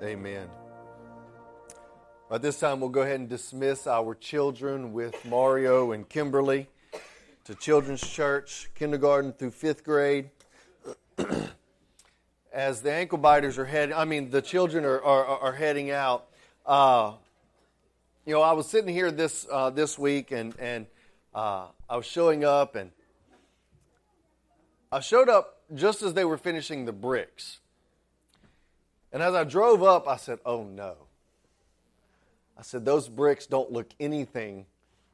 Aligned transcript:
Amen. 0.00 0.48
At 2.30 2.40
this 2.40 2.60
time, 2.60 2.78
we'll 2.78 2.90
go 2.90 3.00
ahead 3.00 3.18
and 3.18 3.28
dismiss 3.28 3.88
our 3.88 4.14
children 4.14 4.92
with 4.92 5.24
Mario 5.24 5.90
and 5.90 6.08
Kimberly 6.08 6.68
to 7.44 7.54
Children's 7.56 8.06
Church, 8.06 8.70
kindergarten 8.76 9.32
through 9.32 9.50
fifth 9.50 9.82
grade. 9.82 10.30
As 12.52 12.80
the 12.80 12.92
ankle 12.92 13.18
biters 13.18 13.58
are 13.58 13.64
heading, 13.64 13.92
I 13.96 14.04
mean, 14.04 14.30
the 14.30 14.40
children 14.40 14.84
are, 14.84 15.02
are, 15.02 15.24
are 15.24 15.52
heading 15.52 15.90
out. 15.90 16.28
Uh, 16.64 17.14
you 18.24 18.34
know, 18.34 18.42
I 18.42 18.52
was 18.52 18.68
sitting 18.68 18.94
here 18.94 19.10
this 19.10 19.48
uh, 19.50 19.70
this 19.70 19.98
week, 19.98 20.30
and 20.30 20.54
and 20.60 20.86
uh, 21.34 21.66
I 21.90 21.96
was 21.96 22.06
showing 22.06 22.44
up, 22.44 22.76
and 22.76 22.92
I 24.92 25.00
showed 25.00 25.28
up 25.28 25.62
just 25.74 26.02
as 26.02 26.14
they 26.14 26.24
were 26.24 26.38
finishing 26.38 26.84
the 26.84 26.92
bricks. 26.92 27.58
And 29.12 29.22
as 29.22 29.34
I 29.34 29.44
drove 29.44 29.82
up, 29.82 30.06
I 30.06 30.16
said, 30.16 30.38
"Oh 30.44 30.64
no." 30.64 30.96
I 32.58 32.62
said, 32.62 32.84
"Those 32.84 33.08
bricks 33.08 33.46
don't 33.46 33.72
look 33.72 33.88
anything 33.98 34.66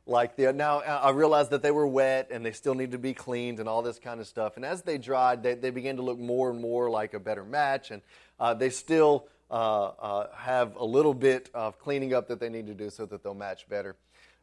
like 0.07 0.37
the." 0.37 0.53
Now 0.53 0.81
I 0.81 1.11
realized 1.11 1.51
that 1.51 1.63
they 1.63 1.71
were 1.71 1.87
wet 1.87 2.29
and 2.31 2.45
they 2.45 2.53
still 2.53 2.75
need 2.75 2.93
to 2.93 2.99
be 2.99 3.15
cleaned 3.15 3.61
and 3.61 3.69
all 3.69 3.83
this 3.83 3.99
kind 3.99 4.21
of 4.21 4.27
stuff. 4.27 4.57
And 4.57 4.65
as 4.65 4.83
they 4.83 4.99
dried, 4.99 5.43
they, 5.43 5.55
they 5.55 5.71
began 5.71 5.97
to 5.97 6.03
look 6.03 6.19
more 6.19 6.51
and 6.51 6.61
more 6.61 6.91
like 6.91 7.15
a 7.15 7.21
better 7.21 7.45
match, 7.45 7.91
and 7.91 8.03
uh, 8.41 8.55
they 8.55 8.71
still 8.71 9.29
uh, 9.51 9.93
uh, 10.01 10.27
have 10.35 10.75
a 10.77 10.85
little 10.85 11.15
bit 11.15 11.51
of 11.55 11.79
cleaning 11.79 12.15
up 12.15 12.29
that 12.29 12.41
they 12.41 12.49
need 12.49 12.67
to 12.67 12.75
do 12.75 12.91
so 12.91 13.07
that 13.07 13.23
they'll 13.23 13.35
match 13.35 13.69
better. 13.69 13.95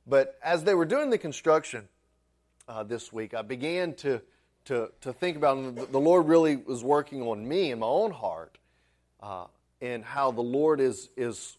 But 0.07 0.37
as 0.43 0.63
they 0.63 0.73
were 0.73 0.85
doing 0.85 1.09
the 1.09 1.17
construction 1.17 1.87
uh, 2.67 2.83
this 2.83 3.11
week, 3.11 3.33
I 3.33 3.41
began 3.41 3.93
to, 3.95 4.21
to, 4.65 4.91
to 5.01 5.11
think 5.11 5.37
about 5.37 5.91
the 5.91 5.99
Lord 5.99 6.27
really 6.27 6.55
was 6.55 6.83
working 6.83 7.21
on 7.23 7.45
me 7.45 7.71
in 7.71 7.79
my 7.79 7.87
own 7.87 8.11
heart 8.11 8.57
uh, 9.21 9.45
and 9.81 10.03
how 10.03 10.31
the 10.31 10.41
Lord 10.41 10.79
is, 10.79 11.09
is 11.17 11.57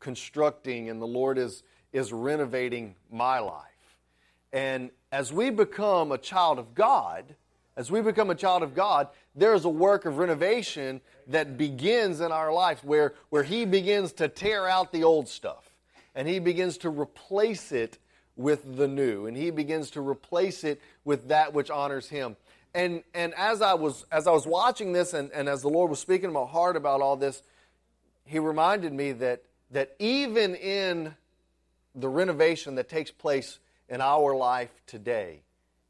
constructing 0.00 0.90
and 0.90 1.00
the 1.00 1.06
Lord 1.06 1.38
is, 1.38 1.62
is 1.92 2.12
renovating 2.12 2.94
my 3.10 3.38
life. 3.38 3.66
And 4.52 4.90
as 5.10 5.32
we 5.32 5.50
become 5.50 6.12
a 6.12 6.18
child 6.18 6.58
of 6.58 6.74
God, 6.74 7.34
as 7.76 7.90
we 7.90 8.02
become 8.02 8.28
a 8.30 8.34
child 8.34 8.62
of 8.62 8.74
God, 8.74 9.08
there's 9.34 9.64
a 9.64 9.70
work 9.70 10.04
of 10.04 10.18
renovation 10.18 11.00
that 11.28 11.56
begins 11.56 12.20
in 12.20 12.30
our 12.30 12.52
life 12.52 12.84
where, 12.84 13.14
where 13.30 13.42
He 13.42 13.64
begins 13.64 14.12
to 14.14 14.28
tear 14.28 14.68
out 14.68 14.92
the 14.92 15.04
old 15.04 15.28
stuff 15.28 15.70
and 16.14 16.28
He 16.28 16.38
begins 16.38 16.78
to 16.78 16.90
replace 16.90 17.72
it 17.72 17.98
with 18.36 18.76
the 18.76 18.88
new 18.88 19.26
and 19.26 19.36
He 19.36 19.50
begins 19.50 19.90
to 19.92 20.06
replace 20.06 20.64
it 20.64 20.82
with 21.04 21.28
that 21.28 21.54
which 21.54 21.70
honors 21.70 22.08
Him. 22.08 22.36
And, 22.74 23.02
and 23.12 23.34
as, 23.34 23.60
I 23.60 23.74
was, 23.74 24.06
as 24.10 24.26
I 24.26 24.30
was 24.30 24.46
watching 24.46 24.92
this 24.92 25.12
and, 25.12 25.30
and 25.32 25.48
as 25.48 25.62
the 25.62 25.68
Lord 25.68 25.90
was 25.90 25.98
speaking 26.00 26.28
to 26.28 26.32
my 26.32 26.46
heart 26.46 26.76
about 26.76 27.00
all 27.00 27.16
this, 27.16 27.42
He 28.24 28.38
reminded 28.38 28.92
me 28.92 29.12
that, 29.12 29.42
that 29.70 29.94
even 29.98 30.54
in 30.54 31.14
the 31.94 32.08
renovation 32.08 32.76
that 32.76 32.88
takes 32.88 33.10
place 33.10 33.58
in 33.88 34.00
our 34.00 34.34
life 34.34 34.70
today, 34.86 35.42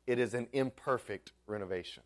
it 0.07 0.19
is 0.19 0.35
an 0.35 0.49
imperfect 0.53 1.33
renovation. 1.47 2.03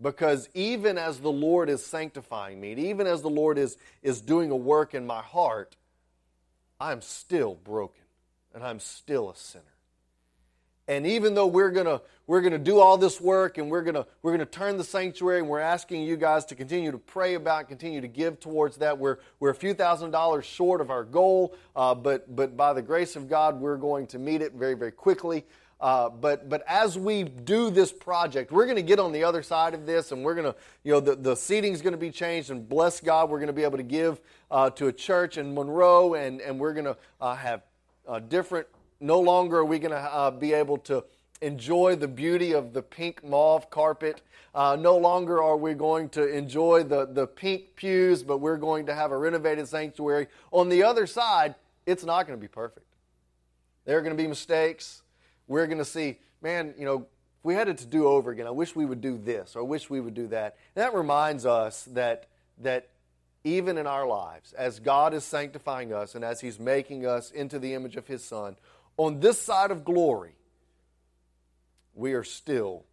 Because 0.00 0.48
even 0.54 0.96
as 0.96 1.18
the 1.18 1.32
Lord 1.32 1.68
is 1.68 1.84
sanctifying 1.84 2.60
me, 2.60 2.72
even 2.90 3.08
as 3.08 3.22
the 3.22 3.30
Lord 3.30 3.58
is, 3.58 3.76
is 4.00 4.20
doing 4.20 4.52
a 4.52 4.56
work 4.56 4.94
in 4.94 5.06
my 5.06 5.22
heart, 5.22 5.76
I'm 6.80 7.02
still 7.02 7.56
broken 7.56 8.04
and 8.54 8.62
I'm 8.62 8.78
still 8.78 9.30
a 9.30 9.34
sinner. 9.34 9.64
And 10.88 11.06
even 11.06 11.34
though 11.34 11.46
we're 11.46 11.70
gonna 11.70 12.00
we're 12.26 12.40
gonna 12.40 12.58
do 12.58 12.80
all 12.80 12.96
this 12.96 13.20
work 13.20 13.58
and 13.58 13.70
we're 13.70 13.82
gonna 13.82 14.06
we're 14.22 14.32
gonna 14.32 14.46
turn 14.46 14.78
the 14.78 14.84
sanctuary 14.84 15.40
and 15.40 15.48
we're 15.48 15.60
asking 15.60 16.02
you 16.02 16.16
guys 16.16 16.46
to 16.46 16.54
continue 16.54 16.90
to 16.90 16.98
pray 16.98 17.34
about, 17.34 17.68
continue 17.68 18.00
to 18.00 18.08
give 18.08 18.40
towards 18.40 18.78
that. 18.78 18.98
We're 18.98 19.18
we're 19.38 19.50
a 19.50 19.54
few 19.54 19.74
thousand 19.74 20.12
dollars 20.12 20.46
short 20.46 20.80
of 20.80 20.90
our 20.90 21.04
goal, 21.04 21.54
uh, 21.76 21.94
but 21.94 22.34
but 22.34 22.56
by 22.56 22.72
the 22.72 22.80
grace 22.80 23.16
of 23.16 23.28
God, 23.28 23.60
we're 23.60 23.76
going 23.76 24.06
to 24.08 24.18
meet 24.18 24.40
it 24.40 24.54
very 24.54 24.74
very 24.74 24.90
quickly. 24.90 25.44
Uh, 25.78 26.08
but 26.08 26.48
but 26.48 26.64
as 26.66 26.98
we 26.98 27.22
do 27.22 27.70
this 27.70 27.92
project, 27.92 28.50
we're 28.50 28.64
going 28.64 28.76
to 28.76 28.82
get 28.82 28.98
on 28.98 29.12
the 29.12 29.22
other 29.22 29.42
side 29.42 29.74
of 29.74 29.84
this, 29.84 30.10
and 30.10 30.24
we're 30.24 30.34
going 30.34 30.50
to 30.50 30.58
you 30.84 30.92
know 30.92 31.00
the 31.00 31.14
the 31.14 31.36
seating 31.36 31.74
is 31.74 31.82
going 31.82 31.92
to 31.92 31.98
be 31.98 32.10
changed, 32.10 32.50
and 32.50 32.66
bless 32.66 32.98
God, 32.98 33.28
we're 33.28 33.38
going 33.38 33.48
to 33.48 33.52
be 33.52 33.62
able 33.62 33.76
to 33.76 33.84
give 33.84 34.20
uh, 34.50 34.70
to 34.70 34.86
a 34.86 34.92
church 34.92 35.36
in 35.36 35.54
Monroe, 35.54 36.14
and 36.14 36.40
and 36.40 36.58
we're 36.58 36.72
going 36.72 36.86
to 36.86 36.96
uh, 37.20 37.34
have 37.34 37.60
uh, 38.08 38.18
different. 38.20 38.66
No 39.00 39.20
longer 39.20 39.58
are 39.58 39.64
we 39.64 39.78
going 39.78 39.92
to 39.92 39.98
uh, 39.98 40.30
be 40.30 40.52
able 40.52 40.78
to 40.78 41.04
enjoy 41.40 41.94
the 41.94 42.08
beauty 42.08 42.52
of 42.52 42.72
the 42.72 42.82
pink 42.82 43.22
mauve 43.24 43.70
carpet. 43.70 44.22
Uh, 44.54 44.76
no 44.78 44.96
longer 44.96 45.42
are 45.42 45.56
we 45.56 45.74
going 45.74 46.08
to 46.08 46.26
enjoy 46.26 46.82
the 46.82 47.06
the 47.06 47.26
pink 47.26 47.76
pews, 47.76 48.22
but 48.22 48.38
we're 48.38 48.56
going 48.56 48.86
to 48.86 48.94
have 48.94 49.12
a 49.12 49.16
renovated 49.16 49.68
sanctuary. 49.68 50.26
On 50.50 50.68
the 50.68 50.82
other 50.82 51.06
side, 51.06 51.54
it's 51.86 52.04
not 52.04 52.26
going 52.26 52.38
to 52.38 52.40
be 52.40 52.48
perfect. 52.48 52.86
There 53.84 53.96
are 53.96 54.02
going 54.02 54.16
to 54.16 54.22
be 54.22 54.28
mistakes 54.28 55.02
we're 55.48 55.66
going 55.66 55.78
to 55.78 55.84
see, 55.84 56.18
man, 56.42 56.74
you 56.78 56.84
know, 56.84 57.06
if 57.38 57.44
we 57.44 57.54
had 57.54 57.68
it 57.68 57.78
to 57.78 57.86
do 57.86 58.06
over 58.06 58.30
again, 58.30 58.46
I 58.46 58.50
wish 58.50 58.76
we 58.76 58.84
would 58.84 59.00
do 59.00 59.16
this 59.16 59.56
or 59.56 59.60
I 59.60 59.64
wish 59.64 59.90
we 59.90 60.00
would 60.00 60.14
do 60.14 60.28
that. 60.28 60.56
And 60.76 60.84
that 60.84 60.94
reminds 60.94 61.46
us 61.46 61.84
that, 61.92 62.26
that 62.58 62.90
even 63.44 63.78
in 63.78 63.86
our 63.86 64.06
lives, 64.06 64.52
as 64.52 64.78
God 64.78 65.14
is 65.14 65.24
sanctifying 65.24 65.92
us 65.92 66.14
and 66.14 66.24
as 66.24 66.40
He's 66.40 66.60
making 66.60 67.06
us 67.06 67.30
into 67.30 67.58
the 67.58 67.74
image 67.74 67.96
of 67.96 68.06
His 68.06 68.22
Son, 68.22 68.56
on 68.98 69.20
this 69.20 69.40
side 69.40 69.70
of 69.70 69.84
glory, 69.84 70.34
we 71.94 72.12
are 72.12 72.24
still 72.24 72.84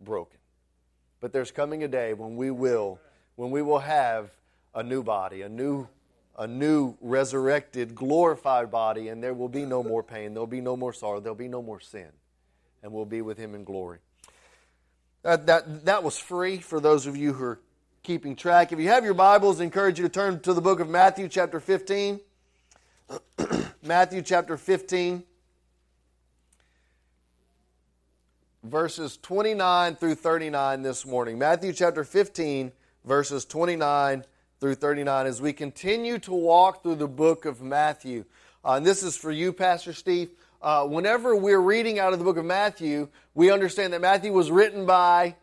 broken. 0.00 0.38
But 1.20 1.32
there's 1.32 1.50
coming 1.50 1.82
a 1.84 1.88
day 1.88 2.12
when 2.12 2.36
we 2.36 2.50
will, 2.50 2.98
when 3.36 3.50
we 3.50 3.62
will 3.62 3.78
have 3.78 4.30
a 4.74 4.82
new 4.82 5.02
body, 5.02 5.42
a 5.42 5.48
new 5.48 5.88
a 6.38 6.46
new 6.46 6.96
resurrected, 7.00 7.94
glorified 7.94 8.70
body, 8.70 9.08
and 9.08 9.22
there 9.22 9.34
will 9.34 9.48
be 9.48 9.64
no 9.66 9.82
more 9.82 10.02
pain, 10.02 10.32
there'll 10.32 10.46
be 10.46 10.60
no 10.60 10.76
more 10.76 10.92
sorrow, 10.92 11.20
there'll 11.20 11.36
be 11.36 11.48
no 11.48 11.62
more 11.62 11.78
sin, 11.78 12.08
and 12.82 12.90
we'll 12.92 13.04
be 13.04 13.20
with 13.20 13.36
Him 13.36 13.54
in 13.54 13.64
glory. 13.64 13.98
That, 15.22 15.46
that, 15.46 15.84
that 15.84 16.02
was 16.02 16.18
free 16.18 16.58
for 16.58 16.80
those 16.80 17.06
of 17.06 17.16
you 17.16 17.34
who 17.34 17.44
are 17.44 17.60
keeping 18.02 18.34
track. 18.34 18.72
If 18.72 18.80
you 18.80 18.88
have 18.88 19.04
your 19.04 19.14
Bibles, 19.14 19.60
I 19.60 19.64
encourage 19.64 19.98
you 19.98 20.04
to 20.04 20.08
turn 20.08 20.40
to 20.40 20.54
the 20.54 20.60
book 20.60 20.80
of 20.80 20.88
Matthew, 20.88 21.28
chapter 21.28 21.60
15. 21.60 22.18
Matthew, 23.82 24.22
chapter 24.22 24.56
15, 24.56 25.22
verses 28.62 29.18
29 29.22 29.96
through 29.96 30.14
39 30.14 30.82
this 30.82 31.04
morning. 31.04 31.38
Matthew, 31.38 31.72
chapter 31.72 32.04
15, 32.04 32.72
verses 33.04 33.44
29 33.44 34.24
through 34.60 34.74
39 34.76 35.26
as 35.26 35.42
we 35.42 35.52
continue 35.52 36.18
to 36.20 36.32
walk 36.32 36.82
through 36.82 36.94
the 36.94 37.08
book 37.08 37.44
of 37.44 37.60
Matthew. 37.60 38.24
Uh, 38.64 38.74
and 38.74 38.86
this 38.86 39.02
is 39.02 39.16
for 39.16 39.32
you, 39.32 39.52
Pastor 39.52 39.92
Steve. 39.92 40.30
Uh, 40.60 40.86
whenever 40.86 41.34
we're 41.34 41.60
reading 41.60 41.98
out 41.98 42.12
of 42.12 42.20
the 42.20 42.24
book 42.24 42.36
of 42.36 42.44
Matthew, 42.44 43.08
we 43.34 43.50
understand 43.50 43.92
that 43.92 44.00
Matthew 44.00 44.32
was 44.32 44.48
written 44.48 44.86
by 44.86 45.34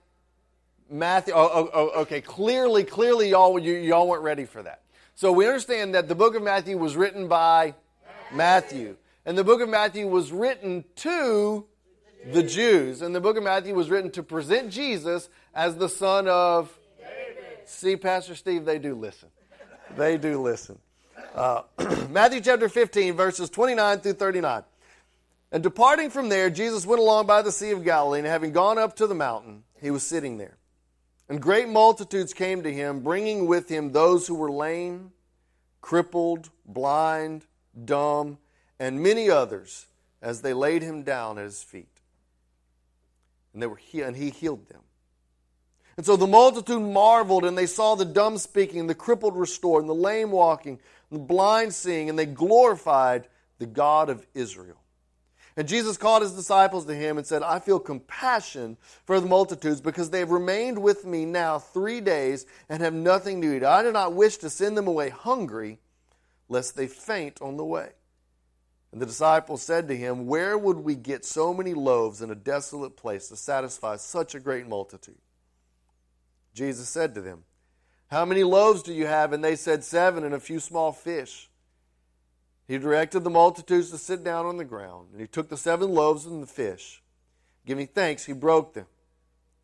Matthew. 0.90 1.34
Oh, 1.36 1.50
oh, 1.54 1.70
oh, 1.74 2.02
okay, 2.02 2.22
clearly, 2.22 2.86
clearly, 2.86 3.32
y'all, 3.32 3.60
you, 3.60 3.74
y'all 3.74 4.08
weren't 4.08 4.24
ready 4.24 4.46
for 4.46 4.64
that. 4.64 4.84
So 5.16 5.34
we 5.34 5.46
understand 5.46 5.94
that 5.96 6.08
the 6.08 6.16
book 6.16 6.36
of 6.36 6.44
Matthew 6.44 6.78
was 6.78 6.96
written 6.96 7.28
by 7.28 7.76
Matthew. 8.32 8.38
Matthew. 8.38 8.98
And 9.26 9.38
the 9.38 9.44
book 9.44 9.60
of 9.60 9.68
Matthew 9.68 10.08
was 10.08 10.32
written 10.32 10.86
to 10.96 11.66
the 12.26 12.44
Jews. 12.44 13.02
And 13.02 13.16
the 13.16 13.22
book 13.22 13.38
of 13.38 13.44
Matthew 13.44 13.74
was 13.74 13.90
written 13.90 14.12
to 14.12 14.24
present 14.24 14.72
Jesus 14.72 15.30
as 15.54 15.76
the 15.76 15.90
son 15.90 16.28
of 16.28 16.76
See, 17.70 17.96
Pastor 17.98 18.34
Steve, 18.34 18.66
they 18.66 18.80
do 18.80 18.96
listen. 18.96 19.30
They 19.96 20.18
do 20.18 20.42
listen. 20.42 20.80
Uh, 21.36 21.62
Matthew 22.10 22.42
chapter 22.42 22.68
15, 22.68 23.14
verses 23.14 23.48
29 23.52 24.00
through 24.00 24.14
39. 24.14 24.64
And 25.52 25.62
departing 25.62 26.10
from 26.10 26.30
there, 26.30 26.50
Jesus 26.50 26.88
went 26.88 27.00
along 27.00 27.28
by 27.28 27.44
the 27.44 27.52
Sea 27.52 27.70
of 27.70 27.84
Galilee, 27.84 28.20
and 28.20 28.28
having 28.28 28.54
gone 28.54 28.80
up 28.80 28.96
to 28.96 29.06
the 29.06 29.14
mountain, 29.14 29.64
he 29.80 29.92
was 29.92 30.02
sitting 30.02 30.40
there. 30.40 30.58
And 31.30 31.40
great 31.40 31.70
multitudes 31.70 32.34
came 32.34 32.64
to 32.64 32.74
him, 32.74 33.02
bringing 33.02 33.46
with 33.46 33.70
him 33.70 33.92
those 33.92 34.26
who 34.26 34.34
were 34.34 34.52
lame, 34.52 35.12
crippled, 35.80 36.50
blind, 36.66 37.46
dumb, 37.86 38.40
and 38.80 39.04
many 39.04 39.30
others, 39.30 39.86
as 40.24 40.42
they 40.42 40.54
laid 40.54 40.82
him 40.82 41.04
down 41.04 41.38
at 41.38 41.44
his 41.44 41.62
feet. 41.62 41.99
And, 43.54 43.62
they 43.62 43.68
were 43.68 43.78
he- 43.78 44.02
and 44.02 44.16
he 44.16 44.30
healed 44.30 44.68
them. 44.68 44.82
And 45.98 46.06
so 46.06 46.16
the 46.16 46.28
multitude 46.28 46.82
marveled, 46.82 47.44
and 47.44 47.58
they 47.58 47.66
saw 47.66 47.96
the 47.96 48.06
dumb 48.06 48.38
speaking, 48.38 48.80
and 48.80 48.90
the 48.90 48.96
crippled 48.96 49.36
restored, 49.36 49.84
and 49.84 49.90
the 49.90 49.96
lame 49.96 50.32
walking, 50.32 50.80
and 51.10 51.20
the 51.20 51.24
blind 51.26 51.74
seeing, 51.74 52.10
and 52.10 52.18
they 52.18 52.26
glorified 52.26 53.28
the 53.58 53.66
God 53.66 54.10
of 54.10 54.26
Israel. 54.34 54.78
And 55.58 55.68
Jesus 55.68 55.98
called 55.98 56.22
his 56.22 56.32
disciples 56.32 56.86
to 56.86 56.96
him 56.96 57.18
and 57.18 57.28
said, 57.28 57.44
I 57.44 57.60
feel 57.60 57.80
compassion 57.80 58.78
for 59.04 59.20
the 59.20 59.28
multitudes 59.28 59.82
because 59.82 60.10
they 60.10 60.20
have 60.20 60.32
remained 60.32 60.82
with 60.82 61.06
me 61.06 61.26
now 61.26 61.60
three 61.60 62.00
days 62.00 62.46
and 62.70 62.82
have 62.82 62.94
nothing 62.94 63.42
to 63.42 63.58
eat. 63.58 63.66
I 63.66 63.84
do 63.84 63.92
not 63.92 64.14
wish 64.14 64.38
to 64.38 64.50
send 64.50 64.78
them 64.78 64.88
away 64.88 65.10
hungry, 65.10 65.80
lest 66.48 66.78
they 66.78 66.88
faint 66.88 67.42
on 67.42 67.58
the 67.58 67.66
way. 67.66 67.90
And 68.92 69.02
the 69.02 69.06
disciples 69.06 69.62
said 69.62 69.88
to 69.88 69.98
him, 69.98 70.26
Where 70.26 70.58
would 70.58 70.80
we 70.80 70.96
get 70.96 71.24
so 71.24 71.54
many 71.54 71.74
loaves 71.74 72.22
in 72.22 72.32
a 72.32 72.36
desolate 72.36 72.98
place 72.98 73.30
to 73.30 73.36
satisfy 73.36 73.98
such 73.98 74.34
a 74.34 74.40
great 74.40 74.68
multitude? 74.68 75.20
Jesus 76.54 76.90
said 76.90 77.14
to 77.14 77.22
them, 77.22 77.44
How 78.08 78.26
many 78.26 78.44
loaves 78.44 78.82
do 78.82 78.94
you 78.94 79.06
have? 79.06 79.32
And 79.32 79.44
they 79.44 79.56
said, 79.56 79.84
Seven 79.84 80.24
and 80.24 80.34
a 80.34 80.40
few 80.40 80.60
small 80.60 80.92
fish. 80.92 81.50
He 82.68 82.78
directed 82.78 83.24
the 83.24 83.30
multitudes 83.30 83.90
to 83.92 83.98
sit 83.98 84.24
down 84.24 84.46
on 84.46 84.58
the 84.58 84.66
ground, 84.66 85.10
and 85.12 85.20
he 85.20 85.28
took 85.28 85.50
the 85.50 85.58
seven 85.58 85.90
loaves 85.90 86.26
and 86.26 86.42
the 86.42 86.48
fish. 86.48 87.02
Giving 87.66 87.88
thanks, 87.88 88.26
he 88.26 88.34
broke 88.34 88.74
them, 88.74 88.86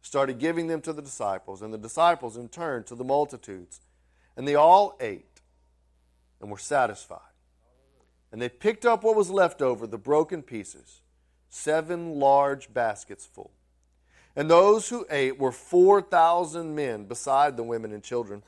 started 0.02 0.40
giving 0.40 0.68
them 0.68 0.82
to 0.82 0.94
the 0.94 1.04
disciples, 1.04 1.62
and 1.62 1.74
the 1.74 1.78
disciples 1.78 2.36
in 2.36 2.50
turn 2.50 2.84
to 2.86 2.96
the 2.96 3.04
multitudes. 3.04 3.80
And 4.36 4.48
they 4.48 4.56
all 4.56 4.98
ate 5.00 5.42
and 6.42 6.52
were 6.52 6.58
satisfied. 6.58 7.35
And 8.36 8.42
they 8.42 8.50
picked 8.50 8.86
up 8.86 9.06
what 9.06 9.16
was 9.16 9.30
left 9.30 9.62
over, 9.62 9.88
the 9.88 9.98
broken 9.98 10.42
pieces, 10.42 11.00
seven 11.50 12.20
large 12.20 12.74
baskets 12.74 13.26
full. 13.26 13.52
And 14.36 14.52
those 14.52 14.90
who 14.90 15.06
ate 15.10 15.40
were 15.40 15.54
4,000 15.54 16.76
men, 16.76 17.06
beside 17.06 17.56
the 17.56 17.64
women 17.64 17.94
and 17.94 18.04
children. 18.04 18.44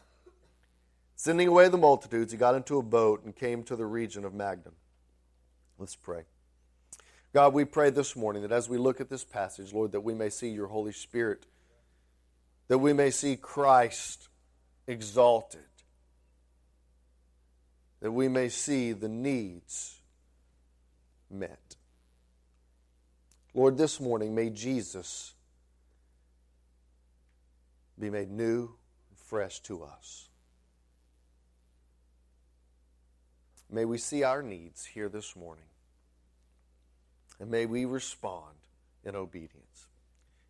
Sending 1.16 1.48
away 1.48 1.69
the 1.69 1.78
multitudes, 1.78 2.34
he 2.34 2.38
got 2.38 2.54
into 2.54 2.78
a 2.78 2.84
boat 2.84 3.24
and 3.24 3.34
came 3.34 3.63
to 3.63 3.78
the 3.78 3.86
region 3.86 4.25
of 4.25 4.34
Magdala. 4.34 4.75
Let's 5.80 5.95
pray. 5.95 6.24
God, 7.33 7.54
we 7.54 7.63
pray 7.63 7.90
this 7.90 8.13
morning 8.13 8.42
that 8.42 8.51
as 8.51 8.68
we 8.68 8.78
look 8.78 9.00
at 9.00 9.10
this 9.10 9.24
passage, 9.24 9.72
Lord, 9.72 9.94
that 9.94 10.01
we 10.01 10.13
may 10.13 10.28
see 10.28 10.50
your 10.50 10.68
Holy 10.68 10.92
Spirit, 10.92 11.45
that 12.68 12.80
we 12.80 12.92
may 12.92 13.10
see 13.10 13.38
Christ 13.38 14.28
exalted, 14.86 15.62
that 18.00 18.12
we 18.12 18.28
may 18.28 18.50
see 18.50 18.92
the 18.92 19.10
needs 19.10 20.00
met. 21.30 21.76
Lord, 23.54 23.78
this 23.78 24.00
morning, 24.00 24.36
may 24.36 24.50
Jesus 24.50 25.34
be 28.00 28.10
made 28.10 28.30
new 28.30 28.76
and 29.10 29.18
fresh 29.18 29.60
to 29.62 29.84
us. 29.84 30.30
May 33.70 33.86
we 33.86 33.98
see 33.98 34.24
our 34.24 34.42
needs 34.42 34.86
here 34.86 35.10
this 35.10 35.36
morning. 35.36 35.66
And 37.40 37.52
may 37.52 37.66
we 37.66 37.86
respond 37.86 38.56
in 39.04 39.16
obedience. 39.16 39.88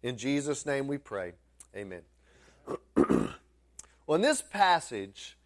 In 0.04 0.18
Jesus' 0.18 0.66
name 0.66 0.88
we 0.88 0.98
pray. 0.98 1.34
Amen. 1.76 2.02
well, 2.96 4.16
in 4.16 4.22
this 4.22 4.42
passage 4.42 5.37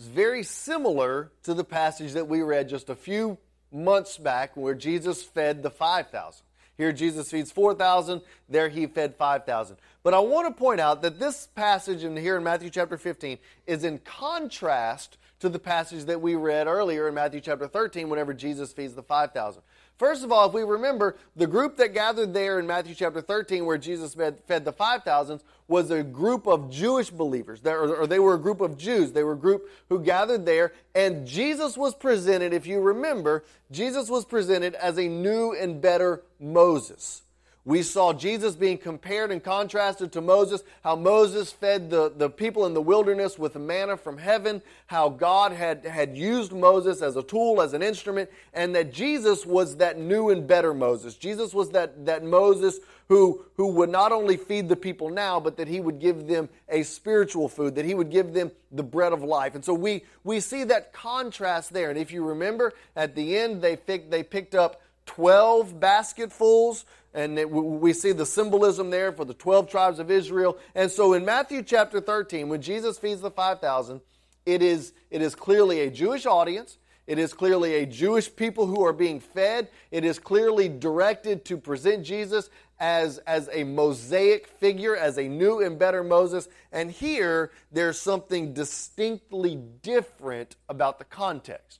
is 0.00 0.06
very 0.06 0.42
similar 0.42 1.30
to 1.42 1.52
the 1.52 1.62
passage 1.62 2.14
that 2.14 2.26
we 2.26 2.40
read 2.40 2.70
just 2.70 2.88
a 2.88 2.94
few 2.94 3.36
months 3.70 4.16
back 4.16 4.56
where 4.56 4.74
Jesus 4.74 5.22
fed 5.22 5.62
the 5.62 5.68
5,000. 5.68 6.42
Here 6.78 6.90
Jesus 6.90 7.30
feeds 7.30 7.52
4,000, 7.52 8.22
there 8.48 8.70
he 8.70 8.86
fed 8.86 9.14
5,000. 9.16 9.76
But 10.02 10.14
I 10.14 10.20
want 10.20 10.48
to 10.48 10.58
point 10.58 10.80
out 10.80 11.02
that 11.02 11.20
this 11.20 11.48
passage 11.48 12.02
in 12.02 12.16
here 12.16 12.38
in 12.38 12.42
Matthew 12.42 12.70
chapter 12.70 12.96
15 12.96 13.36
is 13.66 13.84
in 13.84 13.98
contrast 13.98 15.18
to 15.40 15.50
the 15.50 15.58
passage 15.58 16.06
that 16.06 16.22
we 16.22 16.34
read 16.34 16.66
earlier 16.66 17.06
in 17.06 17.12
Matthew 17.12 17.42
chapter 17.42 17.68
13 17.68 18.08
whenever 18.08 18.32
Jesus 18.32 18.72
feeds 18.72 18.94
the 18.94 19.02
5,000. 19.02 19.60
First 20.00 20.24
of 20.24 20.32
all, 20.32 20.48
if 20.48 20.54
we 20.54 20.62
remember, 20.62 21.18
the 21.36 21.46
group 21.46 21.76
that 21.76 21.92
gathered 21.92 22.32
there 22.32 22.58
in 22.58 22.66
Matthew 22.66 22.94
chapter 22.94 23.20
13 23.20 23.66
where 23.66 23.76
Jesus 23.76 24.14
fed, 24.14 24.64
the 24.64 24.72
5,000 24.72 25.42
was 25.68 25.90
a 25.90 26.02
group 26.02 26.46
of 26.46 26.70
Jewish 26.70 27.10
believers, 27.10 27.60
or 27.66 28.06
they 28.06 28.18
were 28.18 28.32
a 28.32 28.38
group 28.38 28.62
of 28.62 28.78
Jews. 28.78 29.12
They 29.12 29.22
were 29.22 29.34
a 29.34 29.36
group 29.36 29.68
who 29.90 30.02
gathered 30.02 30.46
there, 30.46 30.72
and 30.94 31.26
Jesus 31.26 31.76
was 31.76 31.94
presented, 31.94 32.54
if 32.54 32.66
you 32.66 32.80
remember, 32.80 33.44
Jesus 33.70 34.08
was 34.08 34.24
presented 34.24 34.74
as 34.74 34.98
a 34.98 35.06
new 35.06 35.52
and 35.52 35.82
better 35.82 36.22
Moses. 36.40 37.20
We 37.64 37.82
saw 37.82 38.12
Jesus 38.14 38.54
being 38.54 38.78
compared 38.78 39.30
and 39.30 39.42
contrasted 39.42 40.12
to 40.12 40.20
Moses, 40.20 40.62
how 40.82 40.96
Moses 40.96 41.52
fed 41.52 41.90
the, 41.90 42.10
the 42.16 42.30
people 42.30 42.64
in 42.64 42.72
the 42.72 42.80
wilderness 42.80 43.38
with 43.38 43.54
manna 43.56 43.98
from 43.98 44.16
heaven, 44.16 44.62
how 44.86 45.10
God 45.10 45.52
had, 45.52 45.84
had 45.84 46.16
used 46.16 46.52
Moses 46.52 47.02
as 47.02 47.16
a 47.16 47.22
tool, 47.22 47.60
as 47.60 47.74
an 47.74 47.82
instrument, 47.82 48.30
and 48.54 48.74
that 48.74 48.92
Jesus 48.92 49.44
was 49.44 49.76
that 49.76 49.98
new 49.98 50.30
and 50.30 50.46
better 50.46 50.72
Moses. 50.72 51.16
Jesus 51.16 51.52
was 51.52 51.70
that, 51.70 52.06
that 52.06 52.24
Moses 52.24 52.80
who, 53.10 53.44
who 53.56 53.66
would 53.66 53.90
not 53.90 54.12
only 54.12 54.36
feed 54.36 54.68
the 54.68 54.76
people 54.76 55.10
now, 55.10 55.40
but 55.40 55.56
that 55.56 55.66
he 55.66 55.80
would 55.80 55.98
give 55.98 56.28
them 56.28 56.48
a 56.68 56.84
spiritual 56.84 57.48
food, 57.48 57.74
that 57.74 57.84
he 57.84 57.92
would 57.92 58.08
give 58.08 58.32
them 58.32 58.52
the 58.70 58.84
bread 58.84 59.12
of 59.12 59.20
life. 59.24 59.56
And 59.56 59.64
so 59.64 59.74
we, 59.74 60.04
we 60.22 60.38
see 60.38 60.62
that 60.64 60.92
contrast 60.92 61.72
there. 61.72 61.90
And 61.90 61.98
if 61.98 62.12
you 62.12 62.24
remember, 62.24 62.72
at 62.94 63.16
the 63.16 63.36
end, 63.36 63.62
they, 63.62 63.74
picked, 63.74 64.12
they 64.12 64.22
picked 64.22 64.54
up 64.54 64.80
12 65.06 65.80
basketfuls 65.80 66.84
and 67.12 67.50
we 67.50 67.92
see 67.92 68.12
the 68.12 68.26
symbolism 68.26 68.90
there 68.90 69.12
for 69.12 69.24
the 69.24 69.34
12 69.34 69.68
tribes 69.68 69.98
of 69.98 70.10
Israel. 70.10 70.58
And 70.74 70.90
so 70.90 71.12
in 71.12 71.24
Matthew 71.24 71.62
chapter 71.62 72.00
13, 72.00 72.48
when 72.48 72.62
Jesus 72.62 72.98
feeds 72.98 73.20
the 73.20 73.30
5,000, 73.30 74.00
it 74.46 74.62
is, 74.62 74.92
it 75.10 75.20
is 75.20 75.34
clearly 75.34 75.80
a 75.80 75.90
Jewish 75.90 76.26
audience. 76.26 76.78
It 77.06 77.18
is 77.18 77.32
clearly 77.32 77.74
a 77.74 77.86
Jewish 77.86 78.34
people 78.34 78.66
who 78.66 78.84
are 78.84 78.92
being 78.92 79.18
fed. 79.18 79.68
It 79.90 80.04
is 80.04 80.20
clearly 80.20 80.68
directed 80.68 81.44
to 81.46 81.56
present 81.56 82.04
Jesus 82.04 82.48
as, 82.78 83.18
as 83.18 83.48
a 83.52 83.64
Mosaic 83.64 84.46
figure, 84.46 84.96
as 84.96 85.18
a 85.18 85.26
new 85.28 85.60
and 85.60 85.78
better 85.78 86.04
Moses. 86.04 86.48
And 86.70 86.90
here, 86.90 87.50
there's 87.72 88.00
something 88.00 88.54
distinctly 88.54 89.56
different 89.56 90.54
about 90.68 90.98
the 90.98 91.04
context. 91.04 91.79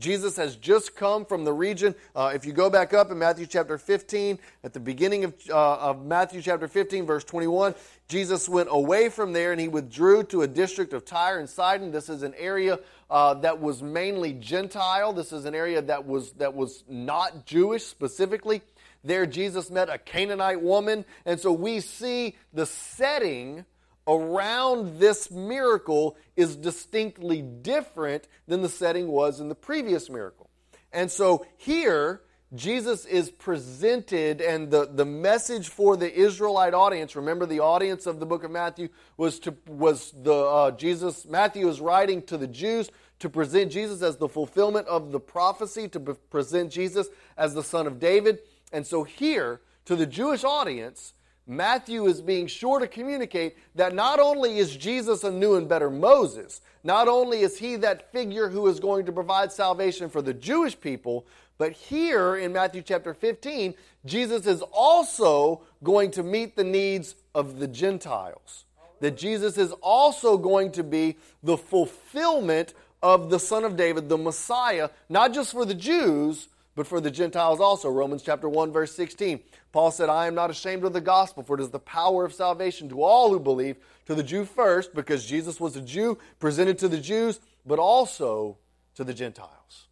Jesus 0.00 0.36
has 0.36 0.56
just 0.56 0.96
come 0.96 1.24
from 1.24 1.44
the 1.44 1.52
region. 1.52 1.94
Uh, 2.16 2.32
if 2.34 2.46
you 2.46 2.52
go 2.52 2.70
back 2.70 2.94
up 2.94 3.10
in 3.10 3.18
Matthew 3.18 3.46
chapter 3.46 3.78
15, 3.78 4.38
at 4.64 4.72
the 4.72 4.80
beginning 4.80 5.24
of, 5.24 5.34
uh, 5.50 5.76
of 5.76 6.04
Matthew 6.04 6.42
chapter 6.42 6.66
15, 6.66 7.06
verse 7.06 7.22
21, 7.22 7.74
Jesus 8.08 8.48
went 8.48 8.68
away 8.72 9.10
from 9.10 9.32
there 9.32 9.52
and 9.52 9.60
he 9.60 9.68
withdrew 9.68 10.24
to 10.24 10.42
a 10.42 10.48
district 10.48 10.92
of 10.94 11.04
Tyre 11.04 11.38
and 11.38 11.48
Sidon. 11.48 11.92
This 11.92 12.08
is 12.08 12.22
an 12.22 12.34
area 12.36 12.80
uh, 13.10 13.34
that 13.34 13.60
was 13.60 13.82
mainly 13.82 14.32
Gentile. 14.32 15.12
This 15.12 15.32
is 15.32 15.44
an 15.44 15.54
area 15.54 15.82
that 15.82 16.06
was 16.06 16.32
that 16.32 16.54
was 16.54 16.82
not 16.88 17.46
Jewish 17.46 17.84
specifically. 17.84 18.62
There, 19.04 19.26
Jesus 19.26 19.70
met 19.70 19.88
a 19.88 19.98
Canaanite 19.98 20.60
woman, 20.60 21.04
and 21.24 21.40
so 21.40 21.52
we 21.52 21.80
see 21.80 22.36
the 22.52 22.66
setting 22.66 23.64
around 24.06 24.98
this 24.98 25.30
miracle 25.30 26.16
is 26.36 26.56
distinctly 26.56 27.42
different 27.42 28.26
than 28.46 28.62
the 28.62 28.68
setting 28.68 29.08
was 29.08 29.40
in 29.40 29.48
the 29.48 29.54
previous 29.54 30.10
miracle. 30.10 30.50
And 30.92 31.10
so 31.10 31.46
here, 31.56 32.22
Jesus 32.52 33.04
is 33.04 33.30
presented, 33.30 34.40
and 34.40 34.70
the, 34.72 34.88
the 34.92 35.04
message 35.04 35.68
for 35.68 35.96
the 35.96 36.12
Israelite 36.12 36.74
audience. 36.74 37.14
Remember, 37.14 37.46
the 37.46 37.60
audience 37.60 38.06
of 38.06 38.18
the 38.18 38.26
book 38.26 38.42
of 38.42 38.50
Matthew 38.50 38.88
was 39.16 39.38
to 39.40 39.54
was 39.68 40.12
the 40.12 40.34
uh, 40.34 40.70
Jesus. 40.72 41.26
Matthew 41.26 41.68
is 41.68 41.80
writing 41.80 42.22
to 42.22 42.36
the 42.36 42.48
Jews 42.48 42.90
to 43.20 43.28
present 43.28 43.70
Jesus 43.70 44.02
as 44.02 44.16
the 44.16 44.28
fulfillment 44.28 44.88
of 44.88 45.12
the 45.12 45.20
prophecy, 45.20 45.86
to 45.88 46.00
present 46.00 46.72
Jesus 46.72 47.08
as 47.36 47.54
the 47.54 47.62
son 47.62 47.86
of 47.86 48.00
David. 48.00 48.40
And 48.72 48.84
so 48.84 49.04
here, 49.04 49.60
to 49.84 49.94
the 49.94 50.06
Jewish 50.06 50.42
audience, 50.42 51.12
Matthew 51.50 52.06
is 52.06 52.20
being 52.20 52.46
sure 52.46 52.78
to 52.78 52.86
communicate 52.86 53.56
that 53.74 53.92
not 53.92 54.20
only 54.20 54.58
is 54.58 54.76
Jesus 54.76 55.24
a 55.24 55.32
new 55.32 55.56
and 55.56 55.68
better 55.68 55.90
Moses, 55.90 56.60
not 56.84 57.08
only 57.08 57.40
is 57.40 57.58
he 57.58 57.74
that 57.76 58.12
figure 58.12 58.48
who 58.48 58.68
is 58.68 58.78
going 58.78 59.04
to 59.06 59.12
provide 59.12 59.50
salvation 59.50 60.08
for 60.08 60.22
the 60.22 60.32
Jewish 60.32 60.80
people, 60.80 61.26
but 61.58 61.72
here 61.72 62.36
in 62.36 62.52
Matthew 62.52 62.82
chapter 62.82 63.12
15, 63.12 63.74
Jesus 64.06 64.46
is 64.46 64.62
also 64.72 65.62
going 65.82 66.12
to 66.12 66.22
meet 66.22 66.54
the 66.54 66.62
needs 66.62 67.16
of 67.34 67.58
the 67.58 67.66
Gentiles. 67.66 68.64
That 69.00 69.16
Jesus 69.16 69.58
is 69.58 69.72
also 69.82 70.38
going 70.38 70.70
to 70.72 70.84
be 70.84 71.16
the 71.42 71.58
fulfillment 71.58 72.74
of 73.02 73.28
the 73.28 73.40
Son 73.40 73.64
of 73.64 73.76
David, 73.76 74.08
the 74.08 74.16
Messiah, 74.16 74.90
not 75.08 75.34
just 75.34 75.50
for 75.50 75.64
the 75.64 75.74
Jews, 75.74 76.46
but 76.80 76.86
for 76.86 76.98
the 76.98 77.10
Gentiles 77.10 77.60
also. 77.60 77.90
Romans 77.90 78.22
chapter 78.22 78.48
1, 78.48 78.72
verse 78.72 78.94
16. 78.94 79.40
Paul 79.70 79.90
said, 79.90 80.08
I 80.08 80.26
am 80.26 80.34
not 80.34 80.48
ashamed 80.48 80.82
of 80.84 80.94
the 80.94 81.00
gospel, 81.02 81.42
for 81.42 81.58
it 81.58 81.60
is 81.60 81.68
the 81.68 81.78
power 81.78 82.24
of 82.24 82.32
salvation 82.32 82.88
to 82.88 83.02
all 83.02 83.28
who 83.28 83.38
believe, 83.38 83.76
to 84.06 84.14
the 84.14 84.22
Jew 84.22 84.46
first, 84.46 84.94
because 84.94 85.26
Jesus 85.26 85.60
was 85.60 85.76
a 85.76 85.82
Jew, 85.82 86.16
presented 86.38 86.78
to 86.78 86.88
the 86.88 86.96
Jews, 86.96 87.38
but 87.66 87.78
also 87.78 88.56
to 88.94 89.04
the 89.04 89.12
Gentiles. 89.12 89.88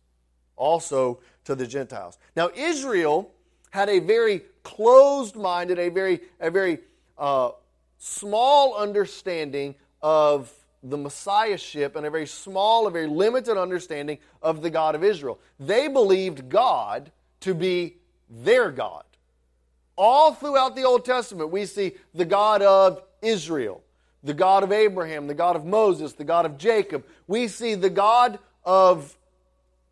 Also 0.57 1.21
to 1.45 1.55
the 1.55 1.67
Gentiles. 1.67 2.17
Now, 2.35 2.49
Israel 2.57 3.33
had 3.69 3.91
a 3.91 3.99
very 3.99 4.45
closed 4.63 5.37
minded, 5.37 5.79
a 5.79 5.91
very, 5.91 6.21
a 6.41 6.51
very 6.51 6.79
uh, 7.19 7.51
small 7.99 8.79
understanding 8.79 9.75
of 10.01 10.51
the 10.91 10.97
Messiahship 10.97 11.97
and 11.97 12.07
a 12.07 12.11
very 12.11 12.27
small, 12.27 12.87
a 12.87 12.91
very 12.91 13.07
limited 13.07 13.57
understanding 13.57 14.19
of 14.43 14.63
the 14.63 14.71
God 14.71 14.95
of 14.95 15.05
Israel. 15.05 15.39
They 15.59 15.89
believed 15.89 16.49
God 16.49 17.13
to 17.41 17.55
be 17.55 17.97
their 18.29 18.71
God. 18.71 19.05
All 19.97 20.33
throughout 20.33 20.77
the 20.77 20.85
Old 20.85 21.05
Testament, 21.05 21.51
we 21.51 21.67
see 21.67 21.95
the 22.15 22.25
God 22.25 22.63
of 22.63 23.03
Israel, 23.21 23.83
the 24.23 24.35
God 24.35 24.63
of 24.63 24.73
Abraham, 24.73 25.27
the 25.27 25.35
God 25.35 25.57
of 25.57 25.65
Moses, 25.65 26.13
the 26.13 26.25
God 26.25 26.47
of 26.47 26.57
Jacob. 26.57 27.05
We 27.27 27.49
see 27.49 27.75
the 27.75 27.91
God 27.91 28.39
of 28.65 29.17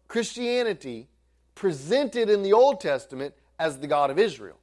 Christianity 0.08 1.08
presented 1.54 2.30
in 2.30 2.42
the 2.42 2.52
Old 2.52 2.80
Testament 2.80 3.34
as 3.58 3.78
the 3.78 3.86
God 3.86 4.10
of 4.10 4.18
Israel. 4.18 4.58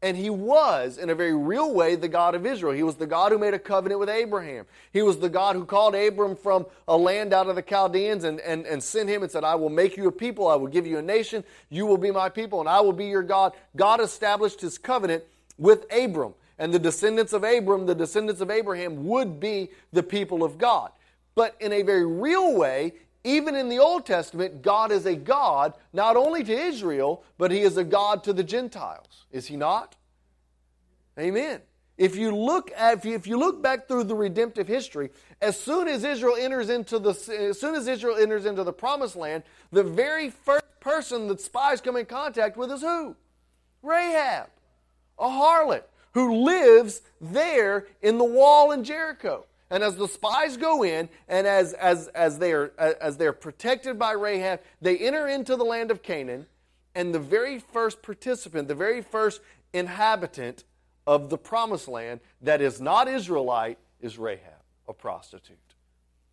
And 0.00 0.16
he 0.16 0.30
was, 0.30 0.96
in 0.96 1.10
a 1.10 1.14
very 1.14 1.34
real 1.34 1.74
way, 1.74 1.96
the 1.96 2.06
God 2.06 2.36
of 2.36 2.46
Israel. 2.46 2.72
He 2.72 2.84
was 2.84 2.96
the 2.96 3.06
God 3.06 3.32
who 3.32 3.38
made 3.38 3.52
a 3.52 3.58
covenant 3.58 3.98
with 3.98 4.08
Abraham. 4.08 4.64
He 4.92 5.02
was 5.02 5.18
the 5.18 5.28
God 5.28 5.56
who 5.56 5.64
called 5.64 5.96
Abram 5.96 6.36
from 6.36 6.66
a 6.86 6.96
land 6.96 7.32
out 7.32 7.48
of 7.48 7.56
the 7.56 7.62
Chaldeans 7.62 8.22
and, 8.22 8.38
and, 8.40 8.64
and 8.64 8.80
sent 8.80 9.08
him 9.08 9.22
and 9.22 9.30
said, 9.30 9.42
I 9.42 9.56
will 9.56 9.70
make 9.70 9.96
you 9.96 10.06
a 10.06 10.12
people, 10.12 10.46
I 10.46 10.54
will 10.54 10.68
give 10.68 10.86
you 10.86 10.98
a 10.98 11.02
nation, 11.02 11.42
you 11.68 11.84
will 11.84 11.98
be 11.98 12.12
my 12.12 12.28
people, 12.28 12.60
and 12.60 12.68
I 12.68 12.80
will 12.80 12.92
be 12.92 13.06
your 13.06 13.24
God. 13.24 13.54
God 13.74 14.00
established 14.00 14.60
his 14.60 14.78
covenant 14.78 15.24
with 15.56 15.84
Abram. 15.92 16.34
And 16.60 16.72
the 16.72 16.78
descendants 16.78 17.32
of 17.32 17.42
Abram, 17.42 17.86
the 17.86 17.94
descendants 17.94 18.40
of 18.40 18.50
Abraham, 18.50 19.04
would 19.06 19.40
be 19.40 19.70
the 19.92 20.02
people 20.02 20.44
of 20.44 20.58
God. 20.58 20.92
But 21.34 21.56
in 21.60 21.72
a 21.72 21.82
very 21.82 22.06
real 22.06 22.56
way, 22.56 22.94
even 23.28 23.54
in 23.54 23.68
the 23.68 23.78
Old 23.78 24.06
Testament, 24.06 24.62
God 24.62 24.90
is 24.90 25.04
a 25.04 25.14
God 25.14 25.74
not 25.92 26.16
only 26.16 26.42
to 26.44 26.52
Israel, 26.52 27.22
but 27.36 27.50
He 27.50 27.60
is 27.60 27.76
a 27.76 27.84
God 27.84 28.24
to 28.24 28.32
the 28.32 28.42
Gentiles. 28.42 29.26
Is 29.30 29.46
He 29.46 29.56
not? 29.56 29.96
Amen. 31.18 31.60
If 31.98 32.16
you 32.16 32.34
look 32.34 32.70
at, 32.76 33.04
if 33.04 33.26
you 33.26 33.38
look 33.38 33.60
back 33.62 33.88
through 33.88 34.04
the 34.04 34.14
redemptive 34.14 34.68
history, 34.68 35.10
as 35.42 35.58
soon 35.58 35.88
as 35.88 36.04
Israel 36.04 36.36
enters 36.38 36.70
into 36.70 36.98
the 36.98 37.10
as 37.10 37.60
soon 37.60 37.74
as 37.74 37.88
Israel 37.88 38.16
enters 38.16 38.46
into 38.46 38.64
the 38.64 38.72
promised 38.72 39.16
land, 39.16 39.42
the 39.72 39.82
very 39.82 40.30
first 40.30 40.64
person 40.80 41.26
that 41.28 41.40
spies 41.40 41.80
come 41.80 41.96
in 41.96 42.06
contact 42.06 42.56
with 42.56 42.70
is 42.70 42.82
who? 42.82 43.16
Rahab, 43.82 44.48
a 45.18 45.26
harlot 45.26 45.82
who 46.14 46.44
lives 46.44 47.02
there 47.20 47.86
in 48.00 48.16
the 48.16 48.24
wall 48.24 48.70
in 48.70 48.84
Jericho. 48.84 49.44
And 49.70 49.82
as 49.82 49.96
the 49.96 50.08
spies 50.08 50.56
go 50.56 50.82
in, 50.82 51.08
and 51.28 51.46
as, 51.46 51.74
as, 51.74 52.08
as, 52.08 52.38
they 52.38 52.52
are, 52.52 52.72
as 52.78 53.18
they're 53.18 53.34
protected 53.34 53.98
by 53.98 54.12
Rahab, 54.12 54.60
they 54.80 54.96
enter 54.98 55.28
into 55.28 55.56
the 55.56 55.64
land 55.64 55.90
of 55.90 56.02
Canaan, 56.02 56.46
and 56.94 57.14
the 57.14 57.18
very 57.18 57.58
first 57.58 58.02
participant, 58.02 58.68
the 58.68 58.74
very 58.74 59.02
first 59.02 59.40
inhabitant 59.72 60.64
of 61.06 61.28
the 61.28 61.38
promised 61.38 61.88
land 61.88 62.20
that 62.40 62.62
is 62.62 62.80
not 62.80 63.08
Israelite 63.08 63.78
is 64.00 64.18
Rahab, 64.18 64.62
a 64.88 64.94
prostitute, 64.94 65.58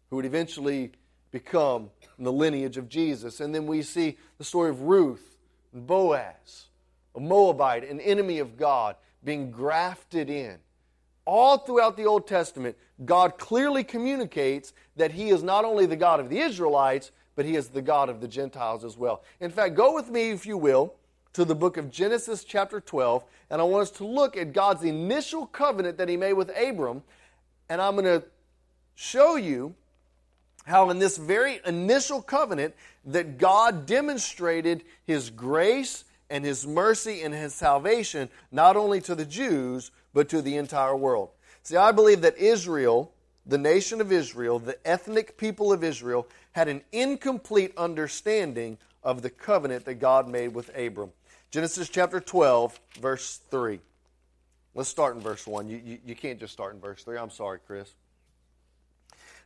who 0.09 0.15
would 0.15 0.25
eventually 0.25 0.91
become 1.31 1.89
the 2.17 2.31
lineage 2.31 2.77
of 2.77 2.87
Jesus. 2.87 3.41
And 3.41 3.53
then 3.53 3.67
we 3.67 3.81
see 3.81 4.17
the 4.37 4.45
story 4.45 4.69
of 4.69 4.83
Ruth 4.83 5.37
and 5.73 5.85
Boaz, 5.85 6.67
a 7.13 7.19
Moabite, 7.19 7.89
an 7.89 7.99
enemy 7.99 8.39
of 8.39 8.55
God, 8.55 8.95
being 9.23 9.51
grafted 9.51 10.29
in 10.29 10.59
all 11.25 11.57
throughout 11.57 11.97
the 11.97 12.05
Old 12.05 12.27
Testament, 12.27 12.77
God 13.03 13.37
clearly 13.37 13.83
communicates 13.83 14.73
that 14.95 15.11
He 15.11 15.29
is 15.29 15.43
not 15.43 15.65
only 15.65 15.85
the 15.85 15.97
God 15.97 16.19
of 16.19 16.29
the 16.29 16.39
Israelites, 16.39 17.11
but 17.35 17.45
He 17.45 17.55
is 17.55 17.69
the 17.69 17.81
God 17.81 18.07
of 18.09 18.21
the 18.21 18.27
Gentiles 18.27 18.85
as 18.85 18.97
well. 18.97 19.23
In 19.41 19.51
fact, 19.51 19.75
go 19.75 19.93
with 19.93 20.09
me, 20.09 20.29
if 20.29 20.45
you 20.45 20.57
will, 20.57 20.93
to 21.33 21.43
the 21.43 21.55
book 21.55 21.75
of 21.75 21.91
Genesis, 21.91 22.45
chapter 22.45 22.79
12, 22.79 23.25
and 23.49 23.59
I 23.59 23.65
want 23.65 23.83
us 23.83 23.91
to 23.91 24.05
look 24.05 24.37
at 24.37 24.53
God's 24.53 24.83
initial 24.83 25.45
covenant 25.45 25.97
that 25.97 26.07
He 26.07 26.15
made 26.15 26.33
with 26.33 26.49
Abram, 26.57 27.03
and 27.67 27.81
I'm 27.81 27.95
going 27.95 28.05
to 28.05 28.25
show 28.95 29.35
you 29.35 29.75
how, 30.65 30.89
in 30.89 30.99
this 30.99 31.17
very 31.17 31.59
initial 31.65 32.21
covenant, 32.21 32.73
that 33.05 33.37
God 33.37 33.85
demonstrated 33.85 34.83
His 35.05 35.29
grace 35.29 36.05
and 36.29 36.45
His 36.45 36.65
mercy 36.65 37.21
and 37.21 37.33
His 37.33 37.53
salvation 37.53 38.29
not 38.51 38.77
only 38.77 39.01
to 39.01 39.13
the 39.13 39.25
Jews, 39.25 39.91
but 40.13 40.29
to 40.29 40.41
the 40.41 40.55
entire 40.55 40.95
world. 40.95 41.29
See, 41.65 41.77
I 41.77 41.91
believe 41.91 42.21
that 42.21 42.37
Israel, 42.37 43.11
the 43.43 43.57
nation 43.57 43.99
of 43.99 44.11
Israel, 44.11 44.59
the 44.59 44.77
ethnic 44.87 45.35
people 45.35 45.73
of 45.73 45.83
Israel, 45.83 46.27
had 46.51 46.67
an 46.67 46.83
incomplete 46.91 47.73
understanding 47.75 48.77
of 49.03 49.23
the 49.23 49.31
covenant 49.31 49.83
that 49.85 49.95
God 49.95 50.29
made 50.29 50.53
with 50.53 50.69
Abram. 50.77 51.11
Genesis 51.49 51.89
chapter 51.89 52.19
12, 52.19 52.79
verse 53.01 53.39
3. 53.49 53.79
Let's 54.75 54.89
start 54.89 55.15
in 55.15 55.23
verse 55.23 55.47
1. 55.47 55.67
You, 55.67 55.81
you, 55.83 55.97
you 56.05 56.15
can't 56.15 56.39
just 56.39 56.53
start 56.53 56.75
in 56.75 56.79
verse 56.79 57.03
3. 57.03 57.17
I'm 57.17 57.31
sorry, 57.31 57.57
Chris. 57.65 57.95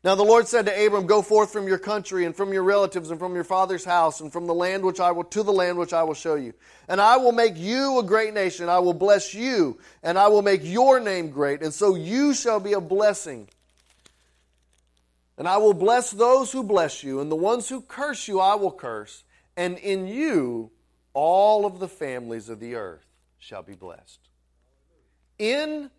Now 0.02 0.16
the 0.16 0.24
Lord 0.24 0.48
said 0.48 0.66
to 0.66 0.86
Abram, 0.86 1.08
Go 1.08 1.22
forth 1.22 1.52
from 1.52 1.68
your 1.68 1.78
country 1.78 2.26
and 2.26 2.36
from 2.36 2.54
your 2.54 2.64
relatives 2.64 3.12
and 3.12 3.20
from 3.20 3.36
your 3.36 3.44
father's 3.44 3.84
house 3.84 4.22
and 4.22 4.32
from 4.32 4.48
the 4.48 4.54
land 4.54 4.84
which 4.86 5.02
I 5.02 5.12
will 5.12 5.26
to 5.26 5.44
the 5.44 5.52
land 5.52 5.78
which 5.78 5.92
I 5.92 6.04
will 6.04 6.14
show 6.14 6.36
you. 6.36 6.54
And 6.88 7.02
I 7.02 7.18
will 7.18 7.34
make 7.34 7.58
you 7.58 8.00
a 8.00 8.04
great 8.04 8.34
nation. 8.34 8.70
I 8.70 8.80
will 8.80 8.94
bless 8.94 9.34
you, 9.34 9.78
and 10.02 10.18
I 10.18 10.28
will 10.30 10.42
make 10.42 10.62
your 10.64 11.02
name 11.02 11.32
great, 11.32 11.62
and 11.62 11.74
so 11.74 11.96
you 11.96 12.34
shall 12.34 12.62
be 12.62 12.74
a 12.74 12.82
blessing. 12.82 13.50
And 15.38 15.48
I 15.48 15.58
will 15.58 15.74
bless 15.74 16.12
those 16.12 16.52
who 16.52 16.64
bless 16.64 17.04
you, 17.04 17.20
and 17.20 17.30
the 17.30 17.36
ones 17.36 17.68
who 17.68 17.82
curse 17.82 18.28
you 18.28 18.40
I 18.40 18.56
will 18.56 18.72
curse, 18.72 19.24
and 19.58 19.78
in 19.78 20.08
you 20.08 20.72
all 21.14 21.66
of 21.66 21.80
the 21.80 21.88
families 21.90 22.48
of 22.48 22.62
the 22.62 22.76
earth 22.76 23.06
shall 23.38 23.64
be 23.64 23.76
blessed. 23.76 24.20
In 25.38 25.90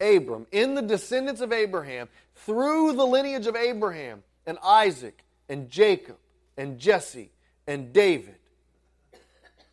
Abram, 0.00 0.46
in 0.52 0.74
the 0.74 0.82
descendants 0.82 1.40
of 1.40 1.52
Abraham, 1.52 2.08
through 2.34 2.92
the 2.92 3.06
lineage 3.06 3.46
of 3.46 3.56
Abraham 3.56 4.22
and 4.46 4.58
Isaac 4.62 5.24
and 5.48 5.70
Jacob 5.70 6.16
and 6.56 6.78
Jesse 6.78 7.30
and 7.66 7.92
David 7.92 8.36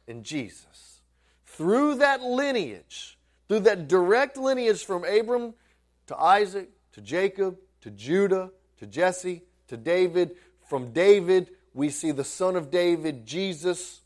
and 0.08 0.24
Jesus. 0.24 1.02
Through 1.46 1.96
that 1.96 2.22
lineage, 2.22 3.18
through 3.48 3.62
that 3.62 3.88
direct 3.88 4.38
lineage 4.38 4.84
from 4.84 5.06
Abram 5.06 5.54
to 6.08 6.18
Isaac 6.18 6.70
to 6.94 7.02
Jacob 7.02 7.58
to 7.82 7.92
Judah 7.92 8.52
to 8.80 8.86
Jesse 8.86 9.44
to 9.68 9.78
David, 9.78 10.36
from 10.68 10.92
David, 10.92 11.50
we 11.74 11.90
see 11.90 12.12
the 12.12 12.24
son 12.24 12.56
of 12.56 12.72
David, 12.72 13.26
Jesus. 13.26 14.02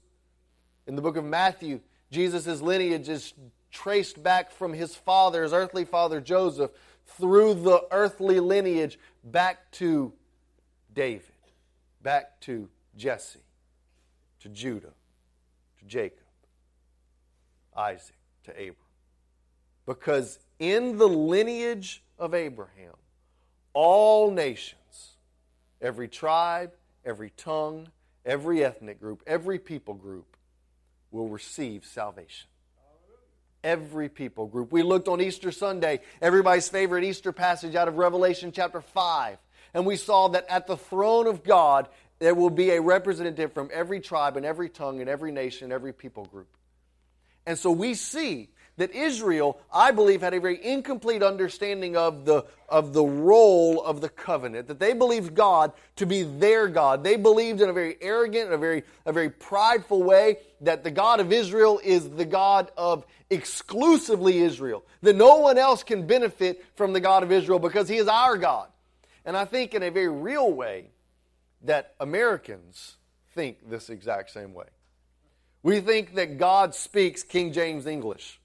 In 0.87 0.95
the 0.95 1.01
book 1.01 1.17
of 1.17 1.23
Matthew, 1.23 1.79
Jesus' 2.11 2.61
lineage 2.61 3.07
is 3.07 3.33
traced 3.71 4.21
back 4.21 4.51
from 4.51 4.73
his 4.73 4.95
father, 4.95 5.43
his 5.43 5.53
earthly 5.53 5.85
father 5.85 6.21
Joseph, 6.21 6.71
through 7.05 7.55
the 7.55 7.81
earthly 7.91 8.39
lineage 8.39 8.99
back 9.23 9.71
to 9.71 10.13
David, 10.93 11.23
back 12.01 12.39
to 12.41 12.69
Jesse, 12.95 13.39
to 14.41 14.49
Judah, 14.49 14.93
to 15.79 15.85
Jacob, 15.85 16.19
Isaac, 17.75 18.15
to 18.45 18.51
Abram. 18.51 18.75
Because 19.85 20.39
in 20.59 20.97
the 20.97 21.07
lineage 21.07 22.03
of 22.17 22.33
Abraham, 22.33 22.93
all 23.73 24.31
nations, 24.31 25.15
every 25.81 26.07
tribe, 26.07 26.73
every 27.05 27.31
tongue, 27.31 27.87
every 28.25 28.63
ethnic 28.63 28.99
group, 28.99 29.23
every 29.25 29.57
people 29.57 29.93
group 29.93 30.35
will 31.11 31.27
receive 31.27 31.85
salvation 31.85 32.49
every 33.63 34.09
people 34.09 34.47
group. 34.47 34.71
We 34.71 34.83
looked 34.83 35.07
on 35.07 35.21
Easter 35.21 35.51
Sunday, 35.51 36.01
everybody's 36.21 36.69
favorite 36.69 37.03
Easter 37.03 37.31
passage 37.31 37.75
out 37.75 37.87
of 37.87 37.97
Revelation 37.97 38.51
chapter 38.51 38.81
5, 38.81 39.37
and 39.73 39.85
we 39.85 39.95
saw 39.95 40.29
that 40.29 40.45
at 40.49 40.67
the 40.67 40.77
throne 40.77 41.27
of 41.27 41.43
God, 41.43 41.87
there 42.19 42.35
will 42.35 42.49
be 42.49 42.71
a 42.71 42.81
representative 42.81 43.53
from 43.53 43.69
every 43.73 43.99
tribe 43.99 44.37
and 44.37 44.45
every 44.45 44.69
tongue 44.69 44.99
and 44.99 45.09
every 45.09 45.31
nation, 45.31 45.65
and 45.65 45.73
every 45.73 45.93
people 45.93 46.25
group. 46.25 46.47
And 47.45 47.57
so 47.57 47.71
we 47.71 47.93
see 47.93 48.49
that 48.79 48.95
Israel, 48.95 49.59
I 49.73 49.91
believe, 49.91 50.21
had 50.21 50.33
a 50.33 50.39
very 50.39 50.65
incomplete 50.65 51.21
understanding 51.21 51.97
of 51.97 52.23
the, 52.23 52.45
of 52.69 52.93
the 52.93 53.03
role 53.03 53.83
of 53.83 53.99
the 53.99 54.07
covenant, 54.07 54.67
that 54.69 54.79
they 54.79 54.93
believed 54.93 55.35
God 55.35 55.73
to 55.97 56.05
be 56.05 56.23
their 56.23 56.69
God. 56.69 57.03
They 57.03 57.17
believed 57.17 57.59
in 57.59 57.69
a 57.69 57.73
very 57.73 57.97
arrogant, 57.99 58.53
a 58.53 58.57
very, 58.57 58.83
a 59.05 59.11
very 59.11 59.29
prideful 59.29 60.01
way 60.01 60.37
that 60.61 60.85
the 60.85 60.91
God 60.91 61.19
of 61.19 61.33
Israel 61.33 61.81
is 61.83 62.09
the 62.09 62.23
God 62.23 62.71
of 62.77 63.05
exclusively 63.29 64.39
Israel, 64.39 64.85
that 65.01 65.17
no 65.17 65.35
one 65.39 65.57
else 65.57 65.83
can 65.83 66.07
benefit 66.07 66.63
from 66.75 66.93
the 66.93 67.01
God 67.01 67.21
of 67.21 67.33
Israel 67.33 67.59
because 67.59 67.89
he 67.89 67.97
is 67.97 68.07
our 68.07 68.37
God. 68.37 68.69
And 69.25 69.35
I 69.35 69.43
think 69.43 69.73
in 69.73 69.83
a 69.83 69.91
very 69.91 70.07
real 70.07 70.51
way 70.51 70.91
that 71.63 71.95
Americans 71.99 72.95
think 73.35 73.69
this 73.69 73.89
exact 73.89 74.31
same 74.31 74.53
way. 74.53 74.67
We 75.63 75.81
think 75.81 76.15
that 76.15 76.37
God 76.37 76.73
speaks 76.73 77.23
King 77.23 77.51
James 77.51 77.85
English. 77.85 78.38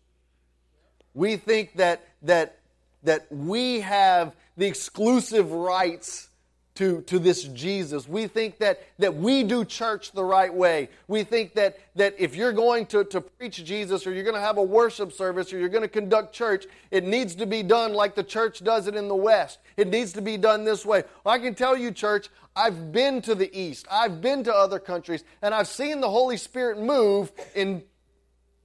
We 1.14 1.37
think 1.37 1.76
that, 1.76 2.06
that, 2.23 2.59
that 3.04 3.26
we 3.30 3.80
have 3.80 4.35
the 4.56 4.66
exclusive 4.66 5.52
rights 5.52 6.28
to, 6.76 7.02
to 7.02 7.21
this 7.21 7.44
Jesus. 7.44 8.09
We 8.09 8.26
think 8.26 8.59
that, 8.59 8.83
that 8.99 9.14
we 9.14 9.44
do 9.44 9.64
church 9.64 10.11
the 10.12 10.25
right 10.25 10.52
way. 10.52 10.88
We 11.06 11.23
think 11.23 11.54
that, 11.54 11.78
that 11.94 12.16
if 12.18 12.35
you're 12.35 12.52
going 12.52 12.87
to, 12.87 13.04
to 13.04 13.21
preach 13.21 13.64
Jesus 13.64 14.06
or 14.06 14.12
you're 14.12 14.25
going 14.25 14.35
to 14.35 14.40
have 14.40 14.59
a 14.59 14.62
worship 14.62 15.12
service 15.12 15.52
or 15.52 15.59
you're 15.59 15.68
going 15.68 15.83
to 15.83 15.88
conduct 15.88 16.35
church, 16.35 16.66
it 16.90 17.04
needs 17.04 17.37
to 17.37 17.47
be 17.47 17.62
done 17.62 17.92
like 17.92 18.16
the 18.16 18.25
church 18.25 18.64
does 18.64 18.88
it 18.88 18.97
in 18.97 19.06
the 19.06 19.14
West. 19.14 19.61
It 19.76 19.88
needs 19.88 20.12
to 20.14 20.21
be 20.21 20.37
done 20.37 20.64
this 20.64 20.85
way. 20.85 21.04
Well, 21.23 21.35
I 21.35 21.38
can 21.38 21.54
tell 21.54 21.76
you, 21.76 21.92
church, 21.92 22.28
I've 22.56 22.90
been 22.92 23.23
to 23.23 23.35
the 23.35 23.56
East, 23.56 23.87
I've 23.90 24.21
been 24.21 24.44
to 24.44 24.54
other 24.54 24.78
countries, 24.78 25.25
and 25.42 25.54
I've 25.54 25.68
seen 25.68 26.00
the 26.00 26.11
Holy 26.11 26.37
Spirit 26.37 26.78
move 26.78 27.33
in 27.54 27.83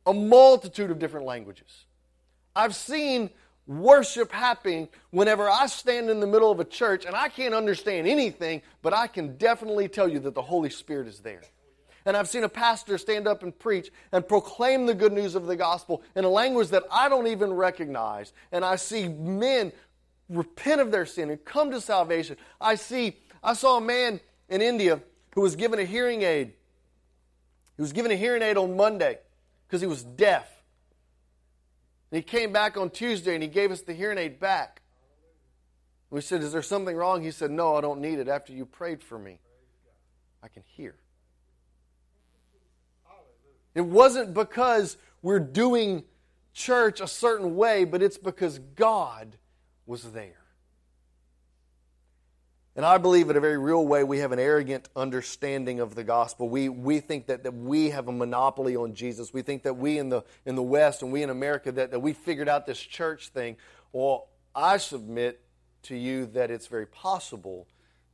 a 0.05 0.13
multitude 0.13 0.89
of 0.89 0.99
different 0.99 1.25
languages. 1.25 1.85
I've 2.59 2.75
seen 2.75 3.29
worship 3.67 4.33
happening 4.33 4.89
whenever 5.11 5.49
I 5.49 5.67
stand 5.67 6.09
in 6.09 6.19
the 6.19 6.27
middle 6.27 6.51
of 6.51 6.59
a 6.59 6.65
church 6.65 7.05
and 7.05 7.15
I 7.15 7.29
can't 7.29 7.53
understand 7.53 8.05
anything, 8.05 8.63
but 8.81 8.93
I 8.93 9.07
can 9.07 9.37
definitely 9.37 9.87
tell 9.87 10.09
you 10.09 10.19
that 10.19 10.35
the 10.35 10.41
Holy 10.41 10.69
Spirit 10.69 11.07
is 11.07 11.19
there. 11.19 11.41
And 12.05 12.17
I've 12.17 12.27
seen 12.27 12.43
a 12.43 12.49
pastor 12.49 12.97
stand 12.97 13.27
up 13.27 13.43
and 13.43 13.57
preach 13.57 13.91
and 14.11 14.27
proclaim 14.27 14.87
the 14.87 14.93
good 14.93 15.13
news 15.13 15.35
of 15.35 15.45
the 15.45 15.55
gospel 15.55 16.03
in 16.15 16.25
a 16.25 16.29
language 16.29 16.67
that 16.69 16.83
I 16.91 17.07
don't 17.07 17.27
even 17.27 17.53
recognize. 17.53 18.33
And 18.51 18.65
I 18.65 18.75
see 18.75 19.07
men 19.07 19.71
repent 20.27 20.81
of 20.81 20.91
their 20.91 21.05
sin 21.05 21.29
and 21.29 21.43
come 21.45 21.71
to 21.71 21.79
salvation. 21.79 22.35
I 22.59 22.75
see, 22.75 23.15
I 23.41 23.53
saw 23.53 23.77
a 23.77 23.81
man 23.81 24.19
in 24.49 24.61
India 24.61 24.99
who 25.33 25.41
was 25.41 25.55
given 25.55 25.79
a 25.79 25.85
hearing 25.85 26.23
aid. 26.23 26.53
He 27.77 27.81
was 27.81 27.93
given 27.93 28.11
a 28.11 28.15
hearing 28.15 28.41
aid 28.41 28.57
on 28.57 28.75
Monday 28.75 29.19
because 29.65 29.79
he 29.79 29.87
was 29.87 30.03
deaf. 30.03 30.58
And 32.11 32.17
he 32.17 32.23
came 32.23 32.51
back 32.51 32.77
on 32.77 32.89
Tuesday 32.89 33.33
and 33.33 33.43
he 33.43 33.49
gave 33.49 33.71
us 33.71 33.81
the 33.81 33.93
hearing 33.93 34.17
aid 34.17 34.39
back. 34.39 34.81
We 36.09 36.21
said, 36.21 36.41
Is 36.41 36.51
there 36.51 36.61
something 36.61 36.95
wrong? 36.95 37.23
He 37.23 37.31
said, 37.31 37.51
No, 37.51 37.75
I 37.75 37.81
don't 37.81 38.01
need 38.01 38.19
it. 38.19 38.27
After 38.27 38.51
you 38.51 38.65
prayed 38.65 39.03
for 39.03 39.19
me, 39.19 39.39
I 40.41 40.47
can 40.47 40.63
hear. 40.65 40.95
It 43.75 43.81
wasn't 43.81 44.33
because 44.33 44.97
we're 45.21 45.39
doing 45.39 46.03
church 46.53 46.99
a 46.99 47.07
certain 47.07 47.55
way, 47.55 47.85
but 47.85 48.01
it's 48.01 48.17
because 48.17 48.59
God 48.75 49.37
was 49.85 50.11
there. 50.11 50.41
And 52.79 52.85
I 52.85 52.97
believe 52.97 53.29
in 53.29 53.35
a 53.35 53.41
very 53.41 53.57
real 53.57 53.85
way 53.85 54.05
we 54.05 54.19
have 54.19 54.31
an 54.31 54.39
arrogant 54.39 54.87
understanding 54.95 55.81
of 55.81 55.95
the 55.95 56.03
gospel. 56.05 56.47
We, 56.47 56.69
we 56.69 57.01
think 57.01 57.25
that, 57.25 57.43
that 57.43 57.53
we 57.53 57.89
have 57.89 58.07
a 58.07 58.11
monopoly 58.13 58.77
on 58.77 58.93
Jesus. 58.93 59.33
We 59.33 59.41
think 59.41 59.63
that 59.63 59.73
we 59.73 59.97
in 59.97 60.07
the, 60.07 60.21
in 60.45 60.55
the 60.55 60.63
West 60.63 61.01
and 61.01 61.11
we 61.11 61.21
in 61.21 61.29
America, 61.29 61.73
that, 61.73 61.91
that 61.91 61.99
we 61.99 62.13
figured 62.13 62.47
out 62.47 62.65
this 62.65 62.79
church 62.79 63.31
thing. 63.31 63.57
Well, 63.91 64.29
I 64.55 64.77
submit 64.77 65.41
to 65.83 65.95
you 65.97 66.27
that 66.27 66.51
it's 66.51 66.67
very 66.67 66.85
possible 66.85 67.67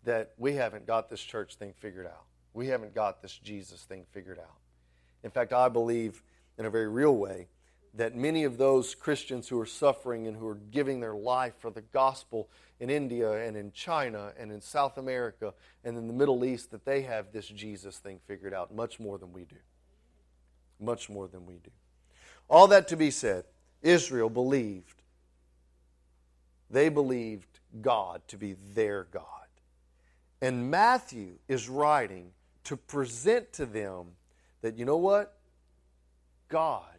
that 0.04 0.32
we 0.36 0.56
haven't 0.56 0.88
got 0.88 1.12
this 1.12 1.22
church 1.22 1.58
thing 1.58 1.76
figured 1.80 2.08
out. 2.08 2.24
We 2.56 2.66
haven't 2.66 2.96
got 2.96 3.22
this 3.22 3.38
Jesus 3.38 3.84
thing 3.84 4.08
figured 4.14 4.40
out. 4.40 4.58
In 5.24 5.30
fact, 5.30 5.54
I 5.54 5.70
believe 5.70 6.24
in 6.58 6.66
a 6.66 6.72
very 6.72 6.88
real 6.88 7.16
way 7.16 7.50
that 7.96 8.16
many 8.16 8.44
of 8.44 8.58
those 8.58 8.94
Christians 8.94 9.48
who 9.48 9.60
are 9.60 9.66
suffering 9.66 10.28
and 10.28 10.36
who 10.36 10.48
are 10.48 10.60
giving 10.72 11.00
their 11.00 11.16
life 11.16 11.54
for 11.60 11.72
the 11.72 11.82
gospel 11.82 12.50
in 12.80 12.90
India 12.90 13.32
and 13.48 13.56
in 13.56 13.72
China 13.72 14.34
and 14.38 14.52
in 14.52 14.60
South 14.60 14.98
America 14.98 15.54
and 15.84 15.98
in 15.98 16.08
the 16.08 16.14
Middle 16.14 16.44
East, 16.44 16.72
that 16.72 16.84
they 16.84 17.04
have 17.04 17.32
this 17.32 17.48
Jesus 17.48 17.98
thing 17.98 18.20
figured 18.28 18.54
out 18.54 18.76
much 18.76 19.00
more 19.00 19.18
than 19.18 19.32
we 19.32 19.46
do. 19.46 19.56
Much 20.80 21.10
more 21.10 21.28
than 21.28 21.46
we 21.46 21.56
do. 21.56 21.72
All 22.50 22.68
that 22.68 22.90
to 22.90 22.98
be 22.98 23.12
said, 23.12 23.46
Israel 23.82 24.30
believed. 24.30 25.02
They 26.70 26.90
believed 26.90 27.60
God 27.82 28.22
to 28.28 28.38
be 28.38 28.56
their 28.74 29.06
God. 29.06 29.24
And 30.42 30.70
Matthew 30.70 31.36
is 31.48 31.70
writing 31.70 32.32
to 32.66 32.76
present 32.76 33.54
to 33.54 33.66
them 33.66 34.08
that, 34.62 34.78
you 34.78 34.84
know 34.84 34.98
what? 34.98 35.38
God 36.50 36.95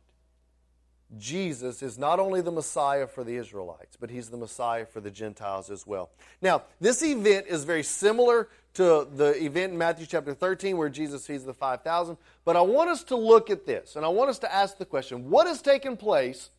Jesus 1.19 1.83
is 1.83 1.99
not 1.99 2.19
only 2.19 2.41
the 2.41 2.51
Messiah 2.51 3.07
for 3.07 3.23
the 3.23 3.37
Israelites, 3.37 3.97
but 3.99 4.11
he's 4.11 4.29
the 4.29 4.37
Messiah 4.37 4.85
for 4.85 5.01
the 5.01 5.11
Gentiles 5.11 5.71
as 5.71 5.87
well. 5.87 6.11
Now, 6.43 6.65
this 6.81 7.03
event 7.03 7.47
is 7.49 7.65
very 7.65 7.85
similar 7.85 8.49
to 8.75 9.07
the 9.15 9.41
event 9.43 9.73
in 9.73 9.79
Matthew 9.79 10.07
chapter 10.07 10.35
13 10.35 10.77
where 10.77 10.89
Jesus 10.89 11.27
feeds 11.27 11.45
the 11.45 11.55
5,000, 11.55 12.17
but 12.45 12.57
I 12.57 12.61
want 12.61 12.91
us 12.91 13.05
to 13.05 13.17
look 13.17 13.51
at 13.51 13.67
this 13.67 13.97
and 13.97 14.05
I 14.05 14.09
want 14.09 14.31
us 14.31 14.39
to 14.41 14.53
ask 14.53 14.79
the 14.79 14.85
question 14.85 15.31
what 15.31 15.47
has 15.47 15.63
taken 15.63 15.97
place 15.97 16.51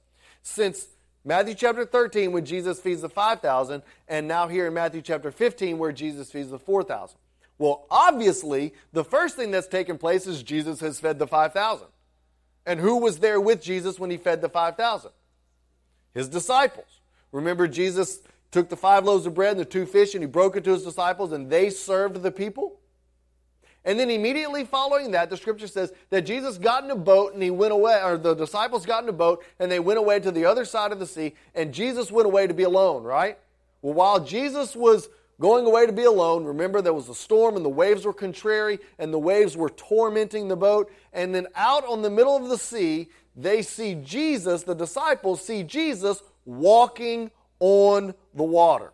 since 0.44 0.88
Matthew 1.26 1.54
chapter 1.54 1.86
13 1.86 2.32
when 2.32 2.46
Jesus 2.46 2.80
feeds 2.80 3.02
the 3.02 3.10
5,000 3.10 3.84
and 4.08 4.28
now 4.28 4.48
here 4.48 4.68
in 4.68 4.74
Matthew 4.74 5.02
chapter 5.02 5.30
15 5.30 5.78
where 5.78 5.92
Jesus 5.92 6.32
feeds 6.32 6.50
the 6.50 6.60
4,000? 6.60 7.18
Well, 7.60 7.86
obviously, 7.92 8.74
the 8.94 9.04
first 9.04 9.36
thing 9.36 9.52
that's 9.52 9.68
taken 9.68 9.98
place 9.98 10.26
is 10.26 10.42
Jesus 10.42 10.80
has 10.80 11.00
fed 11.00 11.20
the 11.20 11.28
5,000. 11.28 11.88
And 12.68 12.82
who 12.82 12.98
was 12.98 13.20
there 13.20 13.40
with 13.40 13.62
Jesus 13.62 13.98
when 13.98 14.12
he 14.12 14.18
fed 14.18 14.42
the 14.42 14.50
5,000? 14.50 15.10
His 16.14 16.28
disciples. 16.28 17.00
Remember, 17.32 17.66
Jesus 17.68 18.20
took 18.52 18.68
the 18.68 18.76
five 18.76 19.06
loaves 19.06 19.26
of 19.26 19.34
bread 19.34 19.52
and 19.52 19.60
the 19.62 19.66
two 19.66 19.86
fish 19.86 20.14
and 20.14 20.24
he 20.24 20.28
broke 20.28 20.58
it 20.58 20.66
to 20.66 20.72
his 20.72 20.84
disciples 20.84 21.32
and 21.32 21.50
they 21.50 21.70
served 21.70 22.22
the 22.22 22.32
people? 22.32 22.80
And 23.86 23.98
then 23.98 24.10
immediately 24.10 24.66
following 24.66 25.12
that, 25.12 25.30
the 25.30 25.38
scripture 25.38 25.68
says 25.68 25.94
that 26.10 26.24
Jesus 26.24 26.58
got 26.58 26.84
in 26.84 26.92
a 26.92 26.96
boat 26.96 27.34
and 27.34 27.42
he 27.42 27.50
went 27.50 27.72
away, 27.72 28.02
or 28.04 28.18
the 28.18 28.34
disciples 28.34 28.86
got 28.86 29.02
in 29.02 29.08
a 29.08 29.14
boat 29.14 29.46
and 29.60 29.72
they 29.72 29.80
went 29.80 29.98
away 29.98 30.20
to 30.20 30.30
the 30.30 30.44
other 30.44 30.66
side 30.66 30.92
of 30.92 31.00
the 31.00 31.08
sea, 31.08 31.36
and 31.56 31.74
Jesus 31.74 32.12
went 32.12 32.26
away 32.26 32.48
to 32.48 32.54
be 32.54 32.64
alone, 32.64 33.04
right? 33.04 33.38
Well, 33.82 33.94
while 33.94 34.20
Jesus 34.20 34.76
was 34.76 35.08
going 35.40 35.66
away 35.66 35.86
to 35.86 35.94
be 35.94 36.04
alone. 36.04 36.46
Remember, 36.46 36.82
there 36.82 36.94
was 36.94 37.10
a 37.10 37.16
storm 37.16 37.56
and 37.56 37.66
the 37.66 37.70
waves 37.70 38.06
were 38.06 38.14
contrary 38.14 38.80
and 38.98 39.14
the 39.14 39.20
waves 39.20 39.56
were 39.56 39.70
tormenting 39.70 40.48
the 40.48 40.56
boat. 40.56 40.92
And 41.14 41.34
then 41.34 41.48
out 41.56 41.86
on 41.86 42.02
the 42.02 42.10
middle 42.10 42.36
of 42.36 42.50
the 42.50 42.58
sea, 42.58 43.10
they 43.36 43.62
see 43.62 43.96
Jesus, 43.96 44.64
the 44.64 44.74
disciples 44.74 45.46
see 45.46 45.64
Jesus 45.64 46.24
walking 46.46 47.30
on 47.60 48.14
the 48.34 48.44
water. 48.44 48.92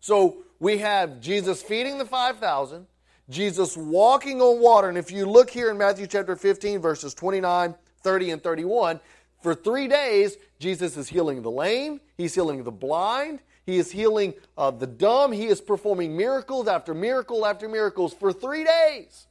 So 0.00 0.44
we 0.60 0.78
have 0.78 1.20
Jesus 1.20 1.62
feeding 1.62 1.96
the 1.96 2.04
5,000, 2.04 2.86
Jesus 3.30 3.76
walking 3.76 4.42
on 4.42 4.60
water. 4.60 4.88
And 4.88 4.98
if 4.98 5.10
you 5.10 5.24
look 5.24 5.48
here 5.48 5.70
in 5.70 5.78
Matthew 5.78 6.06
chapter 6.06 6.36
15, 6.36 6.80
verses 6.80 7.14
29, 7.14 7.74
30, 8.02 8.30
and 8.30 8.42
31, 8.42 9.00
for 9.40 9.54
three 9.54 9.88
days, 9.88 10.36
Jesus 10.58 10.96
is 10.96 11.08
healing 11.08 11.42
the 11.42 11.50
lame, 11.50 12.00
he's 12.16 12.34
healing 12.34 12.64
the 12.64 12.70
blind, 12.70 13.40
he 13.66 13.78
is 13.78 13.90
healing 13.90 14.34
uh, 14.58 14.70
the 14.70 14.86
dumb. 14.86 15.32
He 15.32 15.46
is 15.46 15.60
performing 15.60 16.16
miracles 16.16 16.68
after 16.68 16.92
miracle 16.94 17.46
after 17.46 17.68
miracles 17.68 18.12
for 18.12 18.32
three 18.32 18.64
days. 18.64 19.26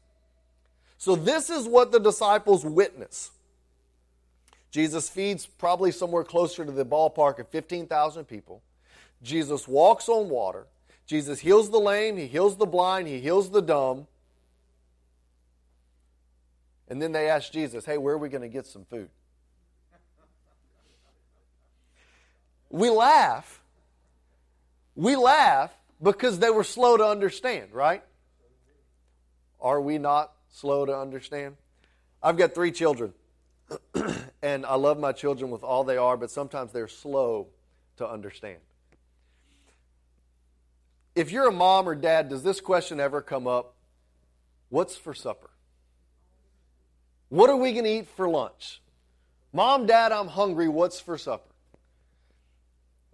So, 0.97 1.15
this 1.15 1.49
is 1.49 1.67
what 1.67 1.91
the 1.91 1.99
disciples 1.99 2.65
witness. 2.65 3.31
Jesus 4.71 5.07
feeds 5.07 5.45
probably 5.45 5.91
somewhere 5.91 6.23
closer 6.23 6.65
to 6.65 6.71
the 6.71 6.85
ballpark 6.85 7.37
of 7.37 7.47
15,000 7.49 8.25
people. 8.25 8.61
Jesus 9.21 9.67
walks 9.67 10.09
on 10.09 10.29
water. 10.29 10.65
Jesus 11.05 11.39
heals 11.39 11.69
the 11.69 11.79
lame, 11.79 12.17
he 12.17 12.27
heals 12.27 12.57
the 12.57 12.65
blind, 12.65 13.07
he 13.07 13.19
heals 13.19 13.51
the 13.51 13.61
dumb. 13.61 14.07
And 16.89 17.01
then 17.01 17.11
they 17.11 17.29
ask 17.29 17.51
Jesus, 17.51 17.85
hey, 17.85 17.97
where 17.97 18.15
are 18.15 18.17
we 18.17 18.29
going 18.29 18.41
to 18.41 18.47
get 18.47 18.65
some 18.65 18.85
food? 18.85 19.09
We 22.69 22.89
laugh 22.89 23.62
we 24.95 25.15
laugh 25.15 25.71
because 26.01 26.39
they 26.39 26.49
were 26.49 26.63
slow 26.63 26.97
to 26.97 27.05
understand, 27.05 27.73
right? 27.73 28.03
Are 29.59 29.81
we 29.81 29.97
not 29.97 30.33
slow 30.49 30.85
to 30.85 30.95
understand? 30.97 31.55
I've 32.21 32.37
got 32.37 32.53
three 32.53 32.71
children, 32.71 33.13
and 34.41 34.65
I 34.65 34.75
love 34.75 34.99
my 34.99 35.11
children 35.11 35.51
with 35.51 35.63
all 35.63 35.83
they 35.83 35.97
are, 35.97 36.17
but 36.17 36.31
sometimes 36.31 36.71
they're 36.71 36.87
slow 36.87 37.47
to 37.97 38.07
understand. 38.07 38.59
If 41.15 41.31
you're 41.31 41.47
a 41.47 41.51
mom 41.51 41.87
or 41.87 41.95
dad, 41.95 42.29
does 42.29 42.43
this 42.43 42.59
question 42.59 42.99
ever 42.99 43.21
come 43.21 43.47
up? 43.47 43.75
What's 44.69 44.95
for 44.95 45.13
supper? 45.13 45.49
What 47.29 47.49
are 47.49 47.57
we 47.57 47.71
going 47.71 47.85
to 47.85 47.89
eat 47.89 48.07
for 48.07 48.27
lunch? 48.27 48.81
Mom, 49.51 49.85
dad, 49.85 50.11
I'm 50.11 50.27
hungry. 50.27 50.67
What's 50.67 50.99
for 50.99 51.17
supper? 51.17 51.49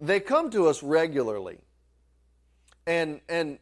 They 0.00 0.20
come 0.20 0.50
to 0.50 0.68
us 0.68 0.82
regularly 0.82 1.58
and 2.86 3.20
and 3.28 3.58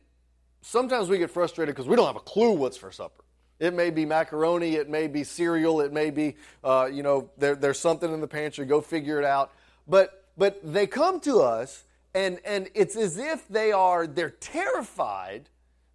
sometimes 0.62 1.08
we 1.08 1.18
get 1.18 1.30
frustrated 1.30 1.74
because 1.74 1.88
we 1.88 1.96
don't 1.96 2.06
have 2.06 2.16
a 2.16 2.20
clue 2.20 2.52
what's 2.52 2.76
for 2.76 2.90
supper. 2.92 3.24
It 3.58 3.74
may 3.74 3.90
be 3.90 4.06
macaroni, 4.06 4.76
it 4.76 4.88
may 4.88 5.08
be 5.08 5.24
cereal, 5.24 5.80
it 5.80 5.92
may 5.92 6.10
be 6.10 6.36
uh, 6.62 6.88
you 6.92 7.02
know 7.02 7.30
there, 7.38 7.56
there's 7.56 7.78
something 7.78 8.12
in 8.12 8.20
the 8.20 8.28
pantry. 8.28 8.66
Go 8.66 8.80
figure 8.80 9.18
it 9.18 9.24
out. 9.24 9.52
But 9.86 10.24
but 10.36 10.60
they 10.62 10.86
come 10.86 11.20
to 11.20 11.40
us 11.40 11.84
and 12.14 12.38
and 12.44 12.68
it's 12.74 12.96
as 12.96 13.18
if 13.18 13.46
they 13.48 13.72
are 13.72 14.06
they're 14.06 14.30
terrified 14.30 15.48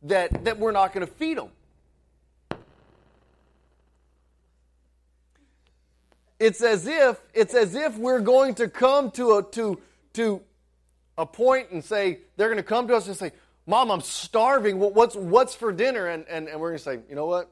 that 0.03 0.43
that 0.43 0.59
we're 0.59 0.71
not 0.71 0.93
going 0.93 1.05
to 1.05 1.11
feed 1.11 1.37
them. 1.37 1.49
It's 6.39 6.61
as 6.61 6.87
if 6.87 7.21
it's 7.33 7.53
as 7.53 7.75
if 7.75 7.97
we're 7.97 8.19
going 8.19 8.55
to 8.55 8.67
come 8.67 9.11
to 9.11 9.37
a 9.37 9.43
to 9.51 9.79
to 10.13 10.41
a 11.17 11.25
point 11.25 11.71
and 11.71 11.83
say, 11.83 12.19
they're 12.37 12.47
going 12.47 12.57
to 12.57 12.63
come 12.63 12.87
to 12.87 12.95
us 12.95 13.07
and 13.07 13.15
say, 13.15 13.31
Mom, 13.65 13.91
I'm 13.91 14.01
starving. 14.01 14.77
What's, 14.79 15.15
what's 15.15 15.55
for 15.55 15.71
dinner? 15.71 16.07
And, 16.07 16.25
and, 16.27 16.49
and 16.49 16.59
we're 16.59 16.69
going 16.69 16.79
to 16.79 16.83
say, 16.83 16.99
you 17.09 17.15
know 17.15 17.25
what? 17.25 17.49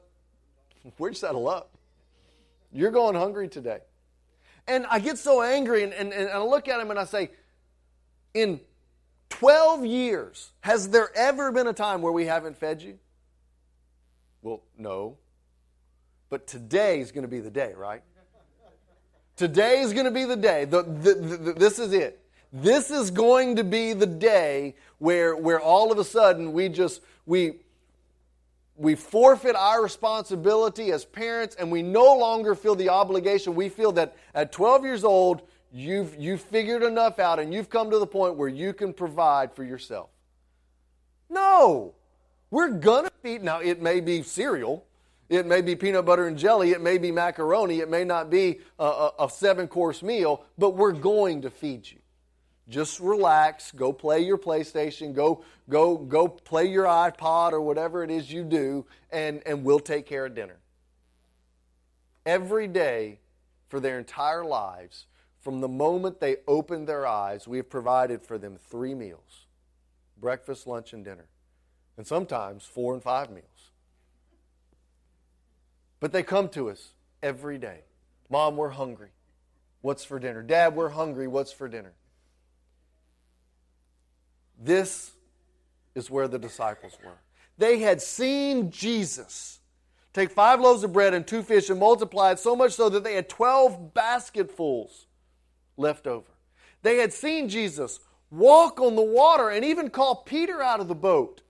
We're 0.98 1.14
settle 1.14 1.48
up. 1.48 1.70
You're 2.72 2.90
going 2.90 3.14
hungry 3.14 3.48
today. 3.48 3.78
And 4.66 4.86
I 4.90 4.98
get 4.98 5.18
so 5.18 5.42
angry 5.42 5.82
and, 5.82 5.92
and, 5.92 6.12
and 6.12 6.30
I 6.30 6.42
look 6.42 6.68
at 6.68 6.80
him 6.80 6.90
and 6.90 6.98
I 6.98 7.04
say, 7.04 7.30
in 8.34 8.60
12 9.30 9.84
years, 9.86 10.50
has 10.60 10.90
there 10.90 11.10
ever 11.16 11.50
been 11.50 11.66
a 11.66 11.72
time 11.72 12.02
where 12.02 12.12
we 12.12 12.26
haven't 12.26 12.56
fed 12.56 12.82
you? 12.82 12.98
Well, 14.42 14.62
no. 14.78 15.16
But 16.28 16.46
today 16.46 17.00
is 17.00 17.12
going 17.12 17.22
to 17.22 17.28
be 17.28 17.40
the 17.40 17.50
day, 17.50 17.72
right? 17.76 18.02
Today 19.36 19.80
is 19.80 19.92
going 19.92 20.04
to 20.04 20.10
be 20.10 20.24
the 20.24 20.36
day. 20.36 20.64
The, 20.64 20.82
the, 20.82 21.14
the, 21.14 21.52
this 21.54 21.78
is 21.78 21.92
it. 21.92 22.21
This 22.52 22.90
is 22.90 23.10
going 23.10 23.56
to 23.56 23.64
be 23.64 23.94
the 23.94 24.06
day 24.06 24.74
where, 24.98 25.34
where 25.34 25.58
all 25.60 25.90
of 25.90 25.98
a 25.98 26.04
sudden 26.04 26.52
we 26.52 26.68
just, 26.68 27.00
we, 27.24 27.54
we 28.76 28.94
forfeit 28.94 29.56
our 29.56 29.82
responsibility 29.82 30.92
as 30.92 31.04
parents 31.04 31.56
and 31.58 31.72
we 31.72 31.82
no 31.82 32.14
longer 32.16 32.54
feel 32.54 32.74
the 32.74 32.90
obligation. 32.90 33.54
We 33.54 33.70
feel 33.70 33.92
that 33.92 34.16
at 34.34 34.52
12 34.52 34.84
years 34.84 35.02
old, 35.02 35.42
you've, 35.72 36.14
you've 36.18 36.42
figured 36.42 36.82
enough 36.82 37.18
out 37.18 37.38
and 37.38 37.54
you've 37.54 37.70
come 37.70 37.90
to 37.90 37.98
the 37.98 38.06
point 38.06 38.36
where 38.36 38.50
you 38.50 38.74
can 38.74 38.92
provide 38.92 39.54
for 39.54 39.64
yourself. 39.64 40.10
No. 41.30 41.94
We're 42.50 42.68
to 42.68 43.10
feed. 43.22 43.42
Now, 43.42 43.60
it 43.60 43.80
may 43.80 44.00
be 44.00 44.22
cereal. 44.22 44.84
It 45.30 45.46
may 45.46 45.62
be 45.62 45.74
peanut 45.74 46.04
butter 46.04 46.26
and 46.26 46.36
jelly. 46.36 46.72
It 46.72 46.82
may 46.82 46.98
be 46.98 47.10
macaroni. 47.10 47.78
It 47.78 47.88
may 47.88 48.04
not 48.04 48.28
be 48.28 48.60
a, 48.78 48.84
a, 48.84 49.12
a 49.20 49.30
seven 49.30 49.68
course 49.68 50.02
meal, 50.02 50.44
but 50.58 50.76
we're 50.76 50.92
going 50.92 51.40
to 51.42 51.50
feed 51.50 51.90
you. 51.90 52.01
Just 52.72 53.00
relax. 53.00 53.70
Go 53.70 53.92
play 53.92 54.20
your 54.20 54.38
PlayStation. 54.38 55.14
Go, 55.14 55.44
go, 55.68 55.98
go 55.98 56.26
play 56.26 56.64
your 56.64 56.86
iPod 56.86 57.52
or 57.52 57.60
whatever 57.60 58.02
it 58.02 58.10
is 58.10 58.32
you 58.32 58.44
do, 58.44 58.86
and, 59.10 59.42
and 59.44 59.62
we'll 59.62 59.78
take 59.78 60.06
care 60.06 60.24
of 60.24 60.34
dinner. 60.34 60.56
Every 62.24 62.66
day 62.66 63.18
for 63.68 63.78
their 63.78 63.98
entire 63.98 64.42
lives, 64.44 65.04
from 65.40 65.60
the 65.60 65.68
moment 65.68 66.18
they 66.18 66.36
opened 66.48 66.86
their 66.86 67.06
eyes, 67.06 67.46
we 67.46 67.58
have 67.58 67.68
provided 67.68 68.22
for 68.22 68.38
them 68.38 68.56
three 68.56 68.94
meals 68.94 69.46
breakfast, 70.18 70.66
lunch, 70.66 70.94
and 70.94 71.04
dinner. 71.04 71.26
And 71.98 72.06
sometimes 72.06 72.64
four 72.64 72.94
and 72.94 73.02
five 73.02 73.28
meals. 73.28 73.70
But 76.00 76.12
they 76.12 76.22
come 76.22 76.48
to 76.50 76.70
us 76.70 76.94
every 77.22 77.58
day. 77.58 77.80
Mom, 78.30 78.56
we're 78.56 78.70
hungry. 78.70 79.10
What's 79.82 80.04
for 80.04 80.18
dinner? 80.18 80.42
Dad, 80.42 80.74
we're 80.74 80.88
hungry. 80.88 81.28
What's 81.28 81.52
for 81.52 81.68
dinner? 81.68 81.92
This 84.62 85.12
is 85.94 86.10
where 86.10 86.28
the 86.28 86.38
disciples 86.38 86.96
were. 87.04 87.18
They 87.58 87.80
had 87.80 88.00
seen 88.00 88.70
Jesus 88.70 89.60
take 90.12 90.30
five 90.30 90.60
loaves 90.60 90.84
of 90.84 90.92
bread 90.92 91.14
and 91.14 91.26
two 91.26 91.42
fish 91.42 91.68
and 91.68 91.80
multiply 91.80 92.32
it 92.32 92.38
so 92.38 92.54
much 92.54 92.72
so 92.72 92.88
that 92.88 93.02
they 93.02 93.14
had 93.14 93.28
12 93.28 93.92
basketfuls 93.92 95.06
left 95.76 96.06
over. 96.06 96.28
They 96.82 96.98
had 96.98 97.12
seen 97.12 97.48
Jesus 97.48 98.00
walk 98.30 98.80
on 98.80 98.94
the 98.94 99.02
water 99.02 99.50
and 99.50 99.64
even 99.64 99.90
call 99.90 100.16
Peter 100.16 100.62
out 100.62 100.80
of 100.80 100.88
the 100.88 100.94
boat. 100.94 101.42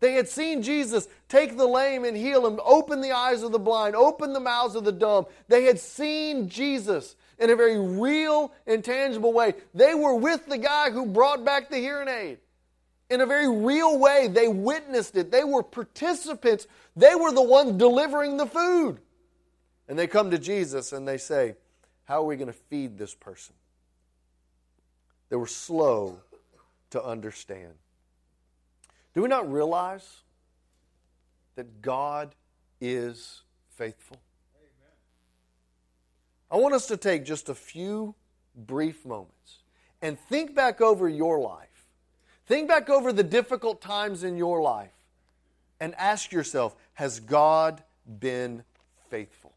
They 0.00 0.12
had 0.12 0.28
seen 0.28 0.62
Jesus 0.62 1.08
take 1.28 1.56
the 1.56 1.66
lame 1.66 2.04
and 2.04 2.16
heal 2.16 2.46
him, 2.46 2.60
open 2.64 3.00
the 3.00 3.12
eyes 3.12 3.42
of 3.42 3.52
the 3.52 3.58
blind, 3.58 3.96
open 3.96 4.32
the 4.32 4.40
mouths 4.40 4.74
of 4.74 4.84
the 4.84 4.92
dumb. 4.92 5.26
They 5.48 5.64
had 5.64 5.78
seen 5.78 6.48
Jesus 6.48 7.16
in 7.38 7.50
a 7.50 7.56
very 7.56 7.78
real 7.78 8.52
and 8.66 8.84
tangible 8.84 9.32
way. 9.32 9.54
They 9.74 9.94
were 9.94 10.14
with 10.14 10.46
the 10.46 10.58
guy 10.58 10.90
who 10.90 11.06
brought 11.06 11.44
back 11.44 11.70
the 11.70 11.76
hearing 11.76 12.08
aid. 12.08 12.38
In 13.10 13.20
a 13.20 13.26
very 13.26 13.48
real 13.48 13.98
way, 13.98 14.28
they 14.28 14.48
witnessed 14.48 15.16
it. 15.16 15.30
They 15.30 15.44
were 15.44 15.62
participants. 15.62 16.66
They 16.94 17.14
were 17.14 17.32
the 17.32 17.42
ones 17.42 17.72
delivering 17.72 18.36
the 18.36 18.46
food. 18.46 18.98
And 19.88 19.98
they 19.98 20.06
come 20.06 20.30
to 20.30 20.38
Jesus 20.38 20.92
and 20.92 21.08
they 21.08 21.16
say, 21.16 21.56
How 22.04 22.22
are 22.22 22.26
we 22.26 22.36
going 22.36 22.48
to 22.48 22.52
feed 22.52 22.98
this 22.98 23.14
person? 23.14 23.54
They 25.30 25.36
were 25.36 25.46
slow 25.46 26.18
to 26.90 27.02
understand. 27.02 27.74
Do 29.14 29.22
we 29.22 29.28
not 29.28 29.50
realize 29.50 30.22
that 31.54 31.80
God 31.80 32.34
is 32.80 33.42
faithful? 33.70 34.18
I 36.50 36.56
want 36.56 36.74
us 36.74 36.86
to 36.86 36.96
take 36.96 37.24
just 37.24 37.48
a 37.48 37.54
few 37.54 38.14
brief 38.56 39.04
moments 39.04 39.58
and 40.00 40.18
think 40.18 40.54
back 40.54 40.80
over 40.80 41.08
your 41.08 41.38
life. 41.40 41.68
Think 42.46 42.68
back 42.68 42.88
over 42.88 43.12
the 43.12 43.22
difficult 43.22 43.82
times 43.82 44.24
in 44.24 44.36
your 44.38 44.62
life 44.62 44.92
and 45.80 45.94
ask 45.96 46.32
yourself 46.32 46.74
Has 46.94 47.20
God 47.20 47.82
been 48.18 48.64
faithful? 49.10 49.52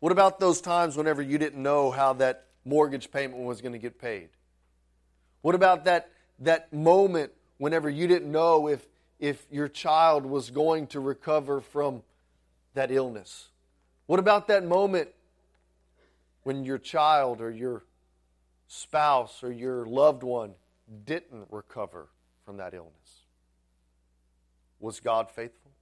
What 0.00 0.12
about 0.12 0.40
those 0.40 0.60
times 0.60 0.96
whenever 0.96 1.20
you 1.20 1.36
didn't 1.36 1.62
know 1.62 1.90
how 1.90 2.14
that 2.14 2.46
mortgage 2.64 3.10
payment 3.10 3.42
was 3.42 3.60
going 3.60 3.72
to 3.72 3.78
get 3.78 4.00
paid? 4.00 4.28
What 5.42 5.54
about 5.54 5.84
that, 5.84 6.10
that 6.40 6.72
moment 6.72 7.32
whenever 7.58 7.90
you 7.90 8.06
didn't 8.06 8.30
know 8.30 8.68
if, 8.68 8.86
if 9.20 9.46
your 9.50 9.68
child 9.68 10.24
was 10.26 10.50
going 10.50 10.86
to 10.88 11.00
recover 11.00 11.60
from 11.60 12.02
that 12.74 12.90
illness? 12.90 13.48
What 14.06 14.18
about 14.18 14.48
that 14.48 14.64
moment 14.64 15.08
when 16.46 16.64
your 16.64 16.78
child 16.78 17.40
or 17.40 17.50
your 17.50 17.82
spouse 18.68 19.42
or 19.42 19.50
your 19.50 19.84
loved 19.84 20.22
one 20.22 20.52
didn't 21.04 21.44
recover 21.50 22.06
from 22.44 22.58
that 22.58 22.72
illness? 22.72 23.24
Was 24.78 25.00
God 25.00 25.28
faithful? 25.28 25.72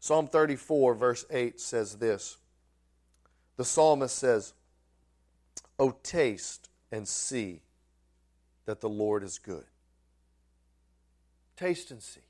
Psalm 0.00 0.28
34, 0.28 0.94
verse 0.94 1.26
8 1.30 1.60
says 1.60 1.96
this 1.96 2.38
The 3.58 3.66
psalmist 3.66 4.16
says, 4.16 4.54
O 5.78 5.90
taste 6.02 6.70
and 6.90 7.06
see 7.06 7.60
that 8.64 8.80
the 8.80 8.88
Lord 8.88 9.22
is 9.24 9.38
good. 9.38 9.66
Taste 11.58 11.90
and 11.90 12.02
see. 12.02 12.22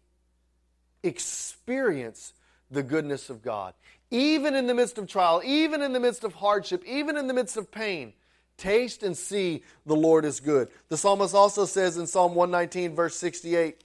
Experience 1.05 2.33
the 2.73 2.83
goodness 2.83 3.31
of 3.31 3.41
God. 3.41 3.75
Even 4.15 4.55
in 4.55 4.69
the 4.69 4.75
midst 4.75 4.97
of 4.97 5.09
trial, 5.09 5.43
even 5.45 5.83
in 5.83 5.93
the 5.93 5.99
midst 5.99 6.23
of 6.23 6.35
hardship, 6.35 6.85
even 6.87 7.17
in 7.17 7.27
the 7.27 7.35
midst 7.35 7.57
of 7.57 7.73
pain, 7.73 8.13
taste 8.57 9.03
and 9.03 9.17
see 9.17 9.65
the 9.87 9.97
Lord 9.97 10.25
is 10.25 10.39
good. 10.39 10.69
The 10.89 10.97
psalmist 10.97 11.35
also 11.35 11.65
says 11.65 11.97
in 11.97 12.07
Psalm 12.07 12.37
119, 12.37 12.95
verse 12.95 13.17
68, 13.17 13.83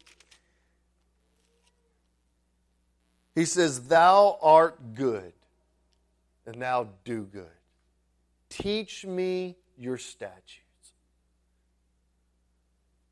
he 3.34 3.44
says, 3.46 3.88
Thou 3.88 4.38
art 4.40 4.94
good, 4.94 5.34
and 6.46 6.62
thou 6.62 6.90
do 7.06 7.24
good. 7.24 7.48
Teach 8.50 9.08
me 9.08 9.56
your 9.80 9.98
statutes. 9.98 10.60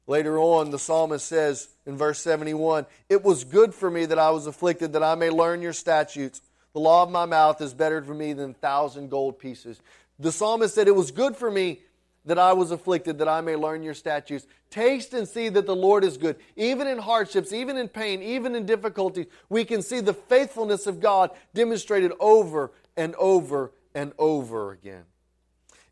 Later 0.06 0.38
on, 0.38 0.70
the 0.70 0.78
psalmist 0.78 1.26
says 1.26 1.68
in 1.88 1.98
verse 1.98 2.20
71 2.20 2.86
It 3.10 3.24
was 3.24 3.44
good 3.44 3.74
for 3.74 3.90
me 3.90 4.06
that 4.06 4.20
I 4.20 4.30
was 4.30 4.46
afflicted, 4.46 4.94
that 4.94 5.02
I 5.02 5.16
may 5.16 5.32
learn 5.32 5.64
your 5.64 5.74
statutes. 5.74 6.42
The 6.78 6.82
law 6.82 7.02
of 7.02 7.10
my 7.10 7.26
mouth 7.26 7.60
is 7.60 7.74
better 7.74 8.04
for 8.04 8.14
me 8.14 8.34
than 8.34 8.52
a 8.52 8.54
thousand 8.54 9.10
gold 9.10 9.40
pieces. 9.40 9.82
The 10.20 10.32
psalmist 10.32 10.76
said, 10.76 10.88
It 10.88 10.96
was 10.96 11.10
good 11.10 11.36
for 11.36 11.50
me 11.50 11.80
that 12.26 12.38
I 12.38 12.54
was 12.54 12.70
afflicted, 12.70 13.18
that 13.18 13.28
I 13.28 13.42
may 13.42 13.56
learn 13.56 13.82
your 13.82 13.96
statutes. 13.96 14.46
Taste 14.70 15.12
and 15.16 15.28
see 15.28 15.50
that 15.50 15.66
the 15.66 15.76
Lord 15.76 16.04
is 16.04 16.18
good. 16.18 16.36
Even 16.56 16.86
in 16.86 17.00
hardships, 17.00 17.52
even 17.52 17.78
in 17.78 17.88
pain, 17.88 18.22
even 18.22 18.54
in 18.54 18.68
difficulties, 18.68 19.26
we 19.50 19.66
can 19.66 19.82
see 19.82 20.02
the 20.02 20.14
faithfulness 20.14 20.86
of 20.86 21.00
God 21.00 21.32
demonstrated 21.56 22.12
over 22.20 22.70
and 22.96 23.16
over 23.16 23.72
and 23.96 24.14
over 24.20 24.72
again. 24.72 25.06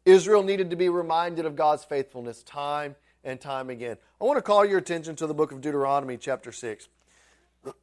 Israel 0.06 0.44
needed 0.44 0.70
to 0.70 0.76
be 0.76 0.90
reminded 0.90 1.48
of 1.48 1.56
God's 1.56 1.84
faithfulness 1.84 2.44
time 2.44 2.96
and 3.24 3.42
time 3.42 3.72
again. 3.72 3.98
I 4.22 4.24
want 4.24 4.38
to 4.38 4.44
call 4.44 4.64
your 4.64 4.78
attention 4.78 5.16
to 5.16 5.26
the 5.26 5.34
book 5.34 5.52
of 5.52 5.62
Deuteronomy, 5.62 6.18
chapter 6.18 6.52
6. 6.52 6.90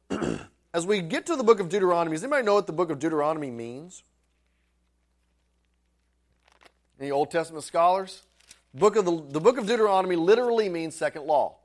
As 0.73 0.87
we 0.87 1.01
get 1.01 1.27
to 1.27 1.35
the 1.35 1.43
book 1.43 1.59
of 1.59 1.69
Deuteronomy, 1.69 2.15
does 2.15 2.23
anybody 2.23 2.43
know 2.43 2.55
what 2.55 2.65
the 2.65 2.73
book 2.73 2.89
of 2.89 2.97
Deuteronomy 2.97 3.51
means? 3.51 4.03
Any 6.99 7.11
Old 7.11 7.29
Testament 7.29 7.63
scholars? 7.63 8.23
Book 8.73 8.95
of 8.95 9.05
the, 9.05 9.23
the 9.29 9.39
book 9.39 9.59
of 9.59 9.67
Deuteronomy 9.67 10.15
literally 10.15 10.69
means 10.69 10.95
second 10.95 11.25
law. 11.25 11.57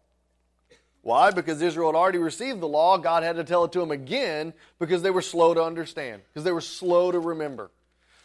Why? 1.01 1.31
Because 1.31 1.63
Israel 1.63 1.93
had 1.93 1.99
already 1.99 2.19
received 2.19 2.61
the 2.61 2.69
law. 2.69 2.99
God 2.99 3.23
had 3.23 3.37
to 3.37 3.45
tell 3.45 3.65
it 3.65 3.73
to 3.73 3.81
them 3.81 3.91
again 3.91 4.53
because 4.79 5.01
they 5.01 5.11
were 5.11 5.23
slow 5.23 5.55
to 5.55 5.63
understand, 5.63 6.21
because 6.29 6.45
they 6.45 6.53
were 6.53 6.61
slow 6.61 7.11
to 7.11 7.19
remember. 7.19 7.71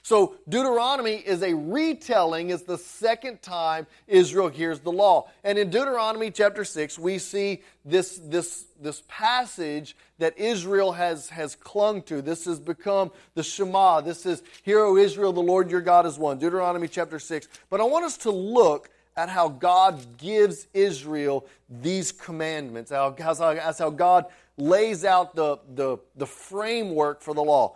So 0.03 0.35
Deuteronomy 0.49 1.15
is 1.15 1.41
a 1.41 1.53
retelling, 1.53 2.49
is 2.49 2.63
the 2.63 2.77
second 2.77 3.41
time 3.41 3.87
Israel 4.05 4.49
hears 4.49 4.81
the 4.81 4.91
law. 4.91 5.29
And 5.45 5.57
in 5.57 5.69
Deuteronomy 5.69 6.29
chapter 6.29 6.65
6, 6.65 6.99
we 6.99 7.17
see 7.17 7.61
this, 7.85 8.19
this, 8.21 8.65
this 8.81 9.01
passage 9.07 9.95
that 10.19 10.37
Israel 10.37 10.91
has, 10.91 11.29
has 11.29 11.55
clung 11.55 12.01
to. 12.03 12.21
This 12.21 12.43
has 12.45 12.59
become 12.59 13.11
the 13.33 13.43
Shema. 13.43 14.01
This 14.01 14.25
is, 14.25 14.43
Hear, 14.63 14.81
O 14.81 14.97
Israel, 14.97 15.31
the 15.31 15.39
Lord 15.39 15.71
your 15.71 15.81
God 15.81 16.05
is 16.05 16.19
one. 16.19 16.37
Deuteronomy 16.37 16.89
chapter 16.89 17.17
6. 17.17 17.47
But 17.69 17.79
I 17.79 17.85
want 17.85 18.03
us 18.03 18.17
to 18.17 18.31
look 18.31 18.89
at 19.15 19.29
how 19.29 19.47
God 19.47 20.17
gives 20.17 20.67
Israel 20.73 21.47
these 21.69 22.11
commandments, 22.11 22.91
how, 22.91 23.15
as 23.17 23.79
how 23.79 23.89
God 23.89 24.25
lays 24.57 25.05
out 25.05 25.33
the, 25.33 25.59
the, 25.75 25.97
the 26.17 26.25
framework 26.25 27.21
for 27.21 27.33
the 27.33 27.43
law. 27.43 27.75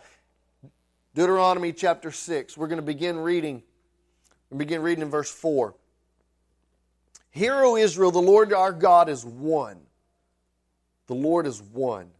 Deuteronomy 1.17 1.73
chapter 1.73 2.11
6. 2.11 2.55
We're 2.59 2.67
going 2.67 2.77
to 2.77 2.85
begin 2.85 3.17
reading. 3.17 3.63
We 4.51 4.59
begin 4.59 4.83
reading 4.83 5.01
in 5.01 5.09
verse 5.09 5.31
4. 5.31 5.73
Hear, 7.31 7.55
O 7.55 7.75
Israel, 7.75 8.11
the 8.11 8.21
Lord 8.21 8.53
our 8.53 8.71
God 8.71 9.09
is 9.09 9.25
one. 9.25 9.79
The 11.07 11.15
Lord 11.15 11.47
is 11.47 11.59
one. 11.59 12.11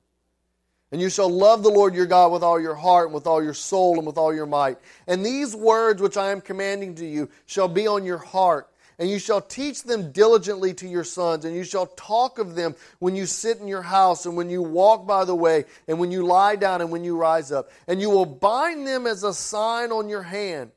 And 0.92 1.00
you 1.00 1.12
shall 1.12 1.30
love 1.30 1.62
the 1.62 1.70
Lord 1.70 1.94
your 1.94 2.08
God 2.08 2.32
with 2.32 2.42
all 2.42 2.60
your 2.60 2.74
heart, 2.74 3.06
and 3.06 3.14
with 3.14 3.28
all 3.28 3.44
your 3.44 3.54
soul, 3.54 4.00
and 4.00 4.08
with 4.08 4.18
all 4.18 4.34
your 4.34 4.48
might. 4.48 4.80
And 5.06 5.24
these 5.24 5.56
words 5.56 6.02
which 6.02 6.18
I 6.18 6.32
am 6.32 6.42
commanding 6.42 6.96
to 6.96 7.06
you 7.06 7.30
shall 7.46 7.68
be 7.68 7.86
on 7.86 8.04
your 8.04 8.18
heart 8.18 8.68
And 9.00 9.10
you 9.10 9.20
shall 9.20 9.42
teach 9.42 9.84
them 9.84 10.12
diligently 10.12 10.74
to 10.76 10.88
your 10.88 11.04
sons, 11.04 11.46
and 11.46 11.56
you 11.56 11.64
shall 11.64 11.86
talk 11.86 12.40
of 12.40 12.56
them 12.56 12.76
when 12.98 13.16
you 13.16 13.28
sit 13.28 13.60
in 13.60 13.68
your 13.68 13.84
house, 13.84 14.26
and 14.26 14.36
when 14.36 14.50
you 14.50 14.64
walk 14.64 15.06
by 15.06 15.24
the 15.24 15.36
way, 15.36 15.66
and 15.88 16.00
when 16.00 16.10
you 16.12 16.26
lie 16.26 16.56
down, 16.56 16.82
and 16.82 16.92
when 16.92 17.04
you 17.04 17.16
rise 17.16 17.52
up. 17.52 17.70
And 17.88 18.02
you 18.02 18.10
will 18.10 18.26
bind 18.26 18.88
them 18.88 19.06
as 19.06 19.24
a 19.24 19.34
sign 19.34 19.92
on 19.92 20.10
your 20.10 20.24
hand, 20.24 20.72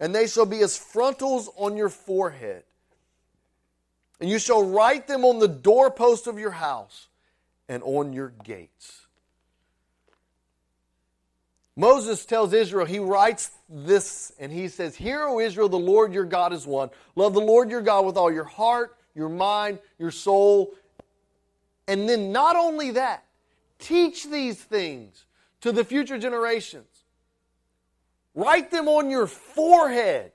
and 0.00 0.14
they 0.14 0.26
shall 0.26 0.46
be 0.46 0.62
as 0.62 0.78
frontals 0.78 1.50
on 1.56 1.76
your 1.76 1.90
forehead. 1.90 2.62
And 4.18 4.30
you 4.30 4.38
shall 4.38 4.66
write 4.66 5.06
them 5.06 5.24
on 5.24 5.38
the 5.38 5.48
doorpost 5.48 6.26
of 6.26 6.38
your 6.38 6.52
house 6.52 7.08
and 7.68 7.82
on 7.82 8.14
your 8.14 8.32
gates. 8.44 9.05
Moses 11.76 12.24
tells 12.24 12.54
Israel, 12.54 12.86
he 12.86 12.98
writes 12.98 13.50
this 13.68 14.32
and 14.40 14.50
he 14.50 14.68
says, 14.68 14.96
Hear, 14.96 15.24
O 15.24 15.40
Israel, 15.40 15.68
the 15.68 15.78
Lord 15.78 16.14
your 16.14 16.24
God 16.24 16.54
is 16.54 16.66
one. 16.66 16.88
Love 17.14 17.34
the 17.34 17.40
Lord 17.40 17.70
your 17.70 17.82
God 17.82 18.06
with 18.06 18.16
all 18.16 18.32
your 18.32 18.44
heart, 18.44 18.96
your 19.14 19.28
mind, 19.28 19.78
your 19.98 20.10
soul. 20.10 20.74
And 21.86 22.08
then 22.08 22.32
not 22.32 22.56
only 22.56 22.92
that, 22.92 23.24
teach 23.78 24.24
these 24.24 24.58
things 24.58 25.26
to 25.60 25.70
the 25.70 25.84
future 25.84 26.18
generations. 26.18 26.86
Write 28.34 28.70
them 28.70 28.88
on 28.88 29.10
your 29.10 29.26
forehead, 29.26 30.32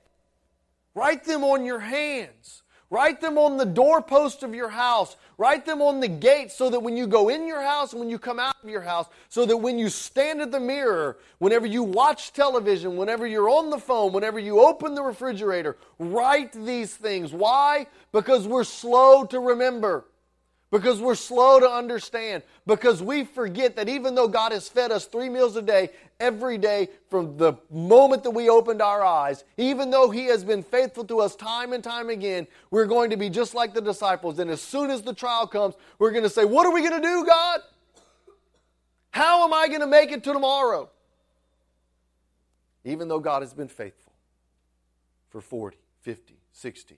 write 0.94 1.24
them 1.24 1.42
on 1.42 1.64
your 1.64 1.80
hands. 1.80 2.62
Write 2.92 3.22
them 3.22 3.38
on 3.38 3.56
the 3.56 3.64
doorpost 3.64 4.42
of 4.42 4.54
your 4.54 4.68
house. 4.68 5.16
Write 5.38 5.64
them 5.64 5.80
on 5.80 6.00
the 6.00 6.08
gate 6.08 6.52
so 6.52 6.68
that 6.68 6.80
when 6.80 6.94
you 6.94 7.06
go 7.06 7.30
in 7.30 7.46
your 7.46 7.62
house 7.62 7.92
and 7.92 8.00
when 8.00 8.10
you 8.10 8.18
come 8.18 8.38
out 8.38 8.54
of 8.62 8.68
your 8.68 8.82
house, 8.82 9.06
so 9.30 9.46
that 9.46 9.56
when 9.56 9.78
you 9.78 9.88
stand 9.88 10.42
at 10.42 10.52
the 10.52 10.60
mirror, 10.60 11.16
whenever 11.38 11.64
you 11.64 11.82
watch 11.82 12.34
television, 12.34 12.98
whenever 12.98 13.26
you're 13.26 13.48
on 13.48 13.70
the 13.70 13.78
phone, 13.78 14.12
whenever 14.12 14.38
you 14.38 14.60
open 14.60 14.94
the 14.94 15.02
refrigerator, 15.02 15.78
write 15.98 16.52
these 16.52 16.94
things. 16.94 17.32
Why? 17.32 17.86
Because 18.12 18.46
we're 18.46 18.62
slow 18.62 19.24
to 19.24 19.40
remember 19.40 20.04
because 20.72 21.02
we're 21.02 21.14
slow 21.14 21.60
to 21.60 21.70
understand, 21.70 22.42
because 22.66 23.02
we 23.02 23.24
forget 23.24 23.76
that 23.76 23.90
even 23.90 24.14
though 24.14 24.26
God 24.26 24.52
has 24.52 24.70
fed 24.70 24.90
us 24.90 25.04
three 25.04 25.28
meals 25.28 25.54
a 25.54 25.62
day, 25.62 25.90
every 26.18 26.56
day 26.56 26.88
from 27.10 27.36
the 27.36 27.52
moment 27.70 28.22
that 28.24 28.30
we 28.30 28.48
opened 28.48 28.80
our 28.80 29.04
eyes, 29.04 29.44
even 29.58 29.90
though 29.90 30.08
He 30.08 30.24
has 30.24 30.42
been 30.42 30.62
faithful 30.62 31.04
to 31.04 31.20
us 31.20 31.36
time 31.36 31.74
and 31.74 31.84
time 31.84 32.08
again, 32.08 32.46
we're 32.70 32.86
going 32.86 33.10
to 33.10 33.18
be 33.18 33.28
just 33.28 33.54
like 33.54 33.74
the 33.74 33.82
disciples. 33.82 34.38
And 34.38 34.50
as 34.50 34.62
soon 34.62 34.90
as 34.90 35.02
the 35.02 35.12
trial 35.12 35.46
comes, 35.46 35.74
we're 35.98 36.10
going 36.10 36.24
to 36.24 36.30
say, 36.30 36.46
What 36.46 36.66
are 36.66 36.72
we 36.72 36.80
going 36.80 37.00
to 37.00 37.06
do, 37.06 37.26
God? 37.26 37.60
How 39.10 39.44
am 39.44 39.52
I 39.52 39.68
going 39.68 39.80
to 39.80 39.86
make 39.86 40.10
it 40.10 40.24
to 40.24 40.32
tomorrow? 40.32 40.88
Even 42.86 43.08
though 43.08 43.20
God 43.20 43.42
has 43.42 43.52
been 43.52 43.68
faithful 43.68 44.14
for 45.28 45.42
40, 45.42 45.76
50, 46.00 46.38
60 46.50 46.96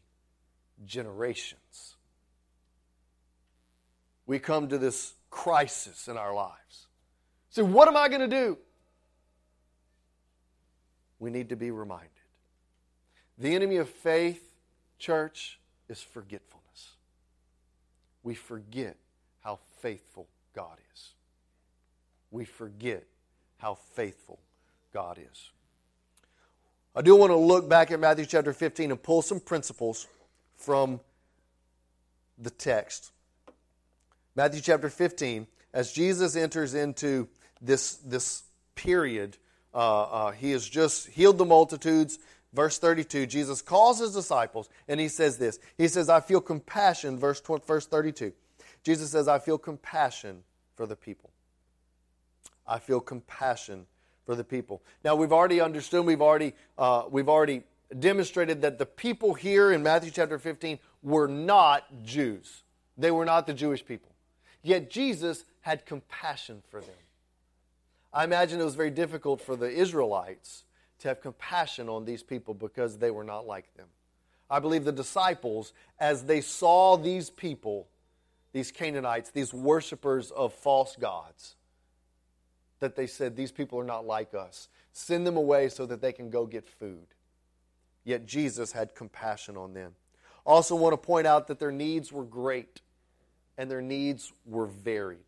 generations 0.87 1.94
we 4.27 4.39
come 4.39 4.69
to 4.69 4.79
this 4.79 5.15
crisis 5.31 6.09
in 6.09 6.17
our 6.17 6.35
lives. 6.35 6.87
So, 7.51 7.65
what 7.65 7.89
am 7.89 7.97
I 7.97 8.09
going 8.09 8.21
to 8.21 8.29
do? 8.29 8.59
We 11.19 11.31
need 11.31 11.51
to 11.51 11.57
be 11.57 11.71
reminded. 11.71 12.11
The 13.39 13.55
enemy 13.55 13.77
of 13.77 13.89
faith, 13.89 14.55
church, 14.99 15.59
is 15.89 16.01
forgetfulness. 16.01 16.93
We 18.23 18.35
forget 18.35 18.97
how 19.41 19.59
faithful 19.81 20.29
God 20.55 20.79
is. 20.95 21.11
We 22.31 22.45
forget 22.45 23.05
how 23.59 23.75
faithful 23.75 24.39
God 24.93 25.19
is. 25.19 25.51
I 26.97 27.03
do 27.03 27.17
want 27.17 27.31
to 27.31 27.37
look 27.37 27.69
back 27.69 27.91
at 27.91 27.99
Matthew 27.99 28.27
chapter 28.27 28.53
15 28.53 28.93
and 28.93 29.03
pull 29.03 29.21
some 29.21 29.41
principles 29.41 30.07
from 30.57 31.01
the 32.39 32.51
text. 32.51 33.11
Matthew 34.37 34.61
chapter 34.61 34.89
15, 34.89 35.47
as 35.73 35.93
Jesus 35.93 36.35
enters 36.35 36.75
into 36.75 37.29
this, 37.61 37.97
this 37.97 38.43
period, 38.75 39.37
uh, 39.73 40.03
uh, 40.03 40.31
he 40.33 40.51
has 40.53 40.69
just 40.69 41.09
healed 41.09 41.39
the 41.39 41.45
multitudes. 41.45 42.19
Verse 42.53 42.79
32, 42.79 43.27
Jesus 43.27 43.63
calls 43.63 43.99
his 43.99 44.13
disciples 44.13 44.69
and 44.87 45.01
he 45.01 45.09
says 45.09 45.39
this. 45.39 45.59
He 45.77 45.89
says, 45.89 46.09
I 46.09 46.21
feel 46.21 46.41
compassion, 46.41 47.19
verse, 47.19 47.41
verse 47.67 47.87
32. 47.87 48.33
Jesus 48.85 49.11
says, 49.11 49.27
I 49.27 49.39
feel 49.39 49.59
compassion 49.59 50.45
for 50.77 50.87
the 50.87 50.97
people. 50.97 51.31
I 52.67 52.79
feel 52.79 53.01
compassion 53.01 53.87
for 54.25 54.35
the 54.35 54.45
people. 54.45 54.83
Now 55.05 55.17
we've 55.17 55.33
already 55.33 55.61
understood, 55.61 56.05
we've 56.07 56.23
already, 56.23 56.55
uh, 56.79 57.05
we've 57.11 57.29
already 57.29 57.63
demonstrated 57.99 58.63
that 58.63 58.79
the 58.79 58.87
people 58.87 59.35
here 59.35 59.73
in 59.73 59.83
Matthew 59.83 60.11
chapter 60.11 60.39
15 60.39 60.79
were 61.03 61.29
not 61.29 61.85
Jews. 62.05 62.63
They 62.97 63.11
were 63.11 63.25
not 63.25 63.47
the 63.47 63.55
Jewish 63.55 63.85
people. 63.85 64.14
Yet 64.65 64.91
Jesus 64.91 65.45
had 65.61 65.87
compassion 65.87 66.63
for 66.71 66.81
them. 66.81 66.91
I 68.13 68.25
imagine 68.25 68.61
it 68.61 68.65
was 68.65 68.75
very 68.75 68.91
difficult 68.91 69.41
for 69.41 69.55
the 69.55 69.71
Israelites 69.71 70.65
to 71.01 71.09
have 71.09 71.21
compassion 71.21 71.89
on 71.89 72.07
these 72.07 72.23
people 72.23 72.55
because 72.55 72.97
they 72.99 73.11
were 73.11 73.25
not 73.25 73.47
like 73.47 73.75
them. 73.75 73.89
I 74.49 74.61
believe 74.61 74.85
the 74.85 74.93
disciples, 74.93 75.75
as 75.99 76.25
they 76.25 76.41
saw 76.41 76.97
these 76.97 77.29
people, 77.29 77.89
these 78.53 78.73
Canaanites, 78.73 79.31
these 79.31 79.53
worshippers 79.53 80.31
of 80.31 80.55
false 80.55 80.97
gods, 80.97 81.57
that 82.81 82.97
they 82.97 83.07
said, 83.07 83.37
These 83.37 83.53
people 83.53 83.79
are 83.79 83.85
not 83.85 84.07
like 84.07 84.33
us. 84.33 84.69
Send 84.93 85.27
them 85.27 85.37
away 85.37 85.69
so 85.69 85.85
that 85.87 86.01
they 86.01 86.13
can 86.13 86.31
go 86.31 86.47
get 86.47 86.67
food. 86.67 87.07
Yet 88.05 88.27
Jesus 88.27 88.73
had 88.73 88.95
compassion 88.95 89.57
on 89.57 89.75
them. 89.75 89.93
Also, 90.47 90.75
want 90.75 90.93
to 90.93 90.99
point 90.99 91.27
out 91.27 91.49
that 91.49 91.59
their 91.59 91.73
needs 91.73 92.13
were 92.13 92.25
great 92.25 92.81
and 93.59 93.71
their 93.71 93.83
needs 93.83 94.33
were 94.47 94.67
varied. 94.67 95.19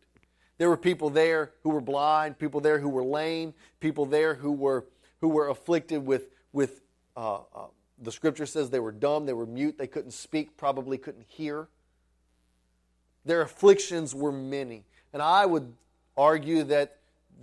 There 0.57 0.69
were 0.69 0.77
people 0.77 1.09
there 1.09 1.51
who 1.63 1.69
were 1.69 1.81
blind, 1.81 2.39
people 2.39 2.61
there 2.61 2.79
who 2.79 2.89
were 2.89 3.03
lame, 3.03 3.53
people 3.79 4.05
there 4.05 4.33
who 4.35 4.51
were 4.51 4.85
who 5.21 5.29
were 5.29 5.49
afflicted 5.49 6.05
with 6.05 6.29
with 6.51 6.81
uh, 7.15 7.35
uh, 7.35 7.67
the 7.99 8.11
scripture 8.11 8.45
says 8.45 8.69
they 8.69 8.79
were 8.79 8.91
dumb, 8.91 9.25
they 9.25 9.33
were 9.33 9.45
mute, 9.45 9.77
they 9.77 9.87
couldn't 9.87 10.11
speak, 10.11 10.57
probably 10.57 10.97
couldn't 10.97 11.25
hear. 11.27 11.67
Their 13.25 13.41
afflictions 13.41 14.15
were 14.15 14.31
many, 14.31 14.83
and 15.13 15.21
I 15.21 15.45
would 15.45 15.73
argue 16.15 16.63
that 16.63 16.97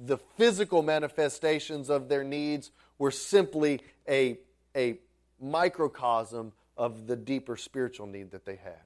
the 0.07 0.19
physical 0.37 0.83
manifestations 0.83 1.91
of 1.91 2.09
their 2.09 2.25
needs 2.25 2.71
were 2.99 3.11
simply 3.11 3.81
a 4.09 4.39
a 4.77 4.99
microcosm 5.41 6.53
of 6.77 7.07
the 7.07 7.15
deeper 7.17 7.57
spiritual 7.57 8.07
need 8.07 8.33
that 8.33 8.45
they 8.45 8.57
had. 8.57 8.83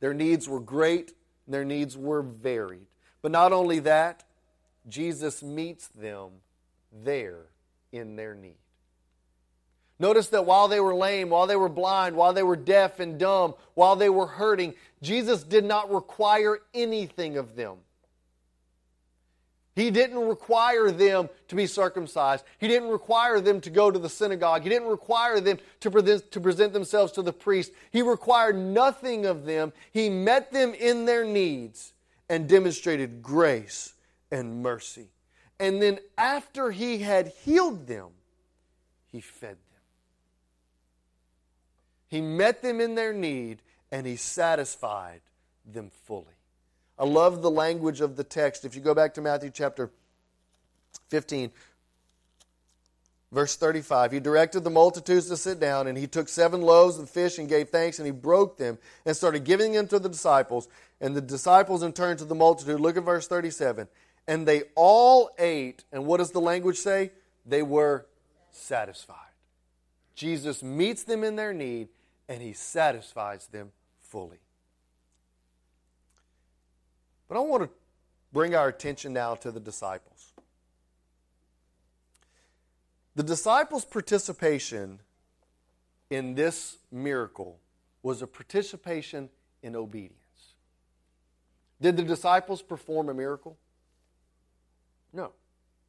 Their 0.00 0.14
needs 0.14 0.48
were 0.48 0.60
great, 0.60 1.12
and 1.46 1.54
their 1.54 1.64
needs 1.64 1.96
were 1.96 2.22
varied. 2.22 2.86
But 3.22 3.32
not 3.32 3.52
only 3.52 3.80
that, 3.80 4.24
Jesus 4.88 5.42
meets 5.42 5.88
them 5.88 6.30
there 6.92 7.46
in 7.92 8.16
their 8.16 8.34
need. 8.34 8.56
Notice 9.98 10.28
that 10.28 10.44
while 10.44 10.68
they 10.68 10.80
were 10.80 10.94
lame, 10.94 11.30
while 11.30 11.46
they 11.46 11.56
were 11.56 11.70
blind, 11.70 12.16
while 12.16 12.34
they 12.34 12.42
were 12.42 12.56
deaf 12.56 13.00
and 13.00 13.18
dumb, 13.18 13.54
while 13.74 13.96
they 13.96 14.10
were 14.10 14.26
hurting, 14.26 14.74
Jesus 15.02 15.42
did 15.42 15.64
not 15.64 15.92
require 15.92 16.60
anything 16.74 17.38
of 17.38 17.56
them. 17.56 17.78
He 19.76 19.90
didn't 19.90 20.26
require 20.26 20.90
them 20.90 21.28
to 21.48 21.54
be 21.54 21.66
circumcised. 21.66 22.44
He 22.58 22.66
didn't 22.66 22.88
require 22.88 23.42
them 23.42 23.60
to 23.60 23.68
go 23.68 23.90
to 23.90 23.98
the 23.98 24.08
synagogue. 24.08 24.62
He 24.62 24.70
didn't 24.70 24.88
require 24.88 25.38
them 25.38 25.58
to 25.80 25.90
present, 25.90 26.32
to 26.32 26.40
present 26.40 26.72
themselves 26.72 27.12
to 27.12 27.22
the 27.22 27.34
priest. 27.34 27.72
He 27.92 28.00
required 28.00 28.56
nothing 28.56 29.26
of 29.26 29.44
them. 29.44 29.74
He 29.92 30.08
met 30.08 30.50
them 30.50 30.72
in 30.72 31.04
their 31.04 31.26
needs 31.26 31.92
and 32.26 32.48
demonstrated 32.48 33.20
grace 33.20 33.92
and 34.30 34.62
mercy. 34.62 35.10
And 35.60 35.82
then, 35.82 35.98
after 36.16 36.70
he 36.70 36.98
had 36.98 37.28
healed 37.44 37.86
them, 37.86 38.08
he 39.12 39.20
fed 39.20 39.50
them. 39.50 39.82
He 42.08 42.22
met 42.22 42.62
them 42.62 42.80
in 42.80 42.94
their 42.94 43.12
need 43.12 43.60
and 43.92 44.06
he 44.06 44.16
satisfied 44.16 45.20
them 45.70 45.90
fully. 46.06 46.35
I 46.98 47.04
love 47.04 47.42
the 47.42 47.50
language 47.50 48.00
of 48.00 48.16
the 48.16 48.24
text. 48.24 48.64
If 48.64 48.74
you 48.74 48.80
go 48.80 48.94
back 48.94 49.14
to 49.14 49.20
Matthew 49.20 49.50
chapter 49.50 49.90
15, 51.08 51.50
verse 53.32 53.56
35, 53.56 54.12
he 54.12 54.20
directed 54.20 54.64
the 54.64 54.70
multitudes 54.70 55.28
to 55.28 55.36
sit 55.36 55.60
down, 55.60 55.86
and 55.86 55.98
he 55.98 56.06
took 56.06 56.28
seven 56.28 56.62
loaves 56.62 56.98
of 56.98 57.10
fish 57.10 57.38
and 57.38 57.48
gave 57.48 57.68
thanks, 57.68 57.98
and 57.98 58.06
he 58.06 58.12
broke 58.12 58.56
them 58.56 58.78
and 59.04 59.14
started 59.14 59.44
giving 59.44 59.72
them 59.72 59.86
to 59.88 59.98
the 59.98 60.08
disciples. 60.08 60.68
And 61.00 61.14
the 61.14 61.20
disciples 61.20 61.82
in 61.82 61.92
turn 61.92 62.16
to 62.16 62.24
the 62.24 62.34
multitude. 62.34 62.80
Look 62.80 62.96
at 62.96 63.04
verse 63.04 63.28
37. 63.28 63.88
And 64.26 64.48
they 64.48 64.62
all 64.74 65.30
ate, 65.38 65.84
and 65.92 66.06
what 66.06 66.16
does 66.16 66.30
the 66.30 66.40
language 66.40 66.78
say? 66.78 67.12
They 67.44 67.62
were 67.62 68.06
satisfied. 68.50 69.16
Jesus 70.14 70.62
meets 70.62 71.04
them 71.04 71.22
in 71.22 71.36
their 71.36 71.52
need, 71.52 71.88
and 72.28 72.40
he 72.40 72.54
satisfies 72.54 73.46
them 73.48 73.70
fully. 74.00 74.38
But 77.28 77.36
I 77.36 77.40
want 77.40 77.64
to 77.64 77.70
bring 78.32 78.54
our 78.54 78.68
attention 78.68 79.12
now 79.12 79.34
to 79.36 79.50
the 79.50 79.60
disciples. 79.60 80.32
The 83.14 83.22
disciples' 83.22 83.84
participation 83.84 85.00
in 86.10 86.34
this 86.34 86.76
miracle 86.92 87.58
was 88.02 88.22
a 88.22 88.26
participation 88.26 89.30
in 89.62 89.74
obedience. 89.74 90.20
Did 91.80 91.96
the 91.96 92.02
disciples 92.02 92.62
perform 92.62 93.08
a 93.08 93.14
miracle? 93.14 93.56
No. 95.12 95.32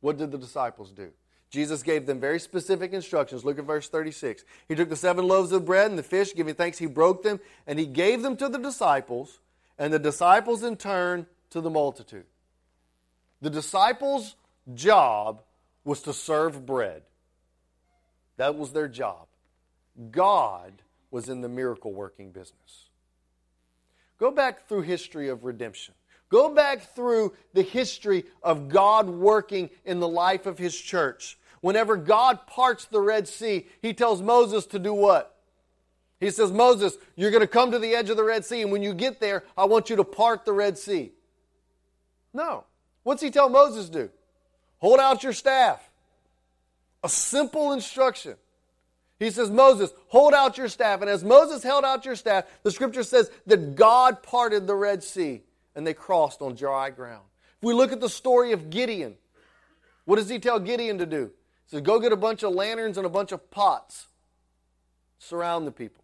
What 0.02 0.18
did 0.18 0.32
the 0.32 0.38
disciples 0.38 0.92
do? 0.92 1.12
Jesus 1.50 1.82
gave 1.82 2.06
them 2.06 2.20
very 2.20 2.40
specific 2.40 2.92
instructions. 2.92 3.46
Look 3.46 3.58
at 3.58 3.66
verse 3.66 3.88
36. 3.88 4.44
He 4.68 4.76
took 4.76 4.90
the 4.90 4.96
seven 4.96 5.28
loaves 5.28 5.52
of 5.52 5.66
bread 5.66 5.90
and 5.90 5.98
the 5.98 6.04
fish, 6.04 6.36
giving 6.36 6.56
thanks, 6.56 6.78
he 6.78 6.88
broke 6.88 7.24
them, 7.24 7.40
and 7.66 7.80
he 7.80 7.86
gave 7.86 8.22
them 8.22 8.36
to 8.38 8.50
the 8.50 8.58
disciples, 8.58 9.40
and 9.78 9.94
the 9.94 10.00
disciples 10.00 10.64
in 10.64 10.78
turn 10.78 11.28
to 11.52 11.62
the 11.62 11.70
multitude. 11.70 12.26
The 13.42 13.50
disciples' 13.50 14.36
job 14.74 15.44
was 15.84 16.02
to 16.04 16.14
serve 16.14 16.66
bread. 16.66 17.04
That 18.38 18.56
was 18.56 18.74
their 18.74 18.88
job. 18.88 19.28
God 20.12 20.74
was 21.12 21.30
in 21.30 21.42
the 21.42 21.50
miracle 21.50 21.94
working 21.94 22.32
business. 22.32 22.90
Go 24.20 24.32
back 24.32 24.68
through 24.68 24.82
history 24.82 25.30
of 25.30 25.44
redemption. 25.44 25.94
Go 26.30 26.54
back 26.54 26.94
through 26.96 27.34
the 27.54 27.62
history 27.62 28.26
of 28.44 28.68
God 28.68 29.10
working 29.10 29.70
in 29.86 30.00
the 30.00 30.08
life 30.08 30.46
of 30.46 30.58
His 30.58 30.76
church. 30.76 31.38
Whenever 31.62 31.96
God 31.96 32.46
parts 32.48 32.86
the 32.86 33.00
Red 33.00 33.28
Sea, 33.28 33.68
He 33.82 33.94
tells 33.94 34.22
Moses 34.22 34.66
to 34.68 34.80
do 34.80 34.94
what? 34.94 35.37
He 36.20 36.32
says, 36.32 36.52
Moses, 36.52 36.98
you're 37.16 37.32
going 37.32 37.42
to 37.42 37.48
come 37.48 37.72
to 37.72 37.80
the 37.80 37.94
edge 37.94 38.10
of 38.10 38.18
the 38.18 38.24
Red 38.24 38.44
Sea, 38.44 38.62
and 38.62 38.72
when 38.72 38.82
you 38.82 38.94
get 38.94 39.20
there, 39.20 39.44
I 39.56 39.66
want 39.66 39.90
you 39.90 39.98
to 39.98 40.04
part 40.04 40.46
the 40.46 40.54
Red 40.54 40.78
Sea. 40.78 41.12
No. 42.34 42.64
What's 43.04 43.22
He 43.22 43.30
tell 43.30 43.50
Moses 43.50 43.88
to 43.90 43.92
do? 43.92 44.10
Hold 44.80 45.00
out 45.00 45.24
your 45.24 45.34
staff. 45.34 45.88
A 47.04 47.10
simple 47.10 47.72
instruction. 47.74 48.36
He 49.20 49.32
says, 49.32 49.50
Moses, 49.50 49.92
hold 50.08 50.34
out 50.34 50.58
your 50.58 50.68
staff. 50.68 51.02
And 51.02 51.10
as 51.10 51.24
Moses 51.24 51.64
held 51.64 51.84
out 51.84 52.06
your 52.06 52.16
staff, 52.16 52.46
the 52.64 52.72
scripture 52.72 53.04
says 53.04 53.32
that 53.48 53.76
God 53.76 54.22
parted 54.22 54.68
the 54.68 54.76
Red 54.76 55.04
Sea 55.04 55.42
and 55.76 55.86
they 55.86 55.94
crossed 55.94 56.42
on 56.42 56.56
dry 56.56 56.92
ground. 56.92 57.24
If 57.58 57.64
we 57.64 57.74
look 57.74 57.92
at 57.92 58.00
the 58.00 58.10
story 58.10 58.52
of 58.52 58.70
Gideon, 58.70 59.16
what 60.06 60.18
does 60.18 60.30
he 60.30 60.38
tell 60.38 60.60
Gideon 60.60 61.00
to 61.00 61.08
do? 61.08 61.32
He 61.66 61.72
says, 61.72 61.82
Go 61.82 62.00
get 62.00 62.12
a 62.12 62.18
bunch 62.18 62.44
of 62.44 62.54
lanterns 62.54 62.98
and 62.98 63.06
a 63.06 63.10
bunch 63.10 63.32
of 63.32 63.50
pots, 63.50 64.08
surround 65.18 65.66
the 65.66 65.72
people. 65.72 66.04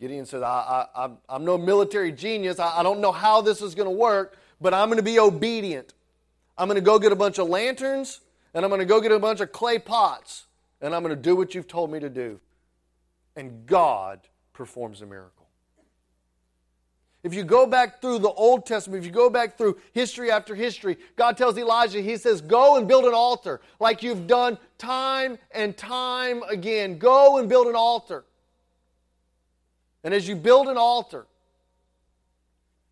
Gideon 0.00 0.24
says, 0.24 0.42
I, 0.42 0.86
I, 0.94 1.10
I'm 1.28 1.44
no 1.44 1.58
military 1.58 2.10
genius. 2.10 2.58
I, 2.58 2.78
I 2.78 2.82
don't 2.82 3.00
know 3.00 3.12
how 3.12 3.42
this 3.42 3.60
is 3.60 3.74
going 3.74 3.86
to 3.86 3.94
work, 3.94 4.38
but 4.60 4.72
I'm 4.72 4.88
going 4.88 4.96
to 4.96 5.02
be 5.02 5.18
obedient. 5.18 5.92
I'm 6.56 6.68
going 6.68 6.76
to 6.76 6.82
go 6.82 6.98
get 6.98 7.12
a 7.12 7.16
bunch 7.16 7.38
of 7.38 7.48
lanterns 7.48 8.20
and 8.54 8.64
I'm 8.64 8.70
going 8.70 8.80
to 8.80 8.86
go 8.86 9.00
get 9.00 9.12
a 9.12 9.18
bunch 9.18 9.40
of 9.40 9.52
clay 9.52 9.78
pots 9.78 10.46
and 10.80 10.94
I'm 10.94 11.02
going 11.02 11.14
to 11.14 11.20
do 11.20 11.36
what 11.36 11.54
you've 11.54 11.68
told 11.68 11.92
me 11.92 12.00
to 12.00 12.08
do. 12.08 12.40
And 13.36 13.66
God 13.66 14.20
performs 14.54 15.02
a 15.02 15.06
miracle. 15.06 15.46
If 17.22 17.34
you 17.34 17.44
go 17.44 17.66
back 17.66 18.00
through 18.00 18.20
the 18.20 18.30
Old 18.30 18.64
Testament, 18.64 19.02
if 19.02 19.06
you 19.06 19.12
go 19.12 19.28
back 19.28 19.58
through 19.58 19.78
history 19.92 20.30
after 20.30 20.54
history, 20.54 20.96
God 21.16 21.36
tells 21.36 21.58
Elijah, 21.58 22.00
He 22.00 22.16
says, 22.16 22.40
Go 22.40 22.78
and 22.78 22.88
build 22.88 23.04
an 23.04 23.12
altar 23.12 23.60
like 23.78 24.02
you've 24.02 24.26
done 24.26 24.56
time 24.78 25.36
and 25.50 25.76
time 25.76 26.42
again. 26.44 26.98
Go 26.98 27.36
and 27.36 27.46
build 27.46 27.66
an 27.66 27.74
altar. 27.74 28.24
And 30.02 30.14
as 30.14 30.26
you 30.26 30.36
build 30.36 30.68
an 30.68 30.76
altar, 30.76 31.26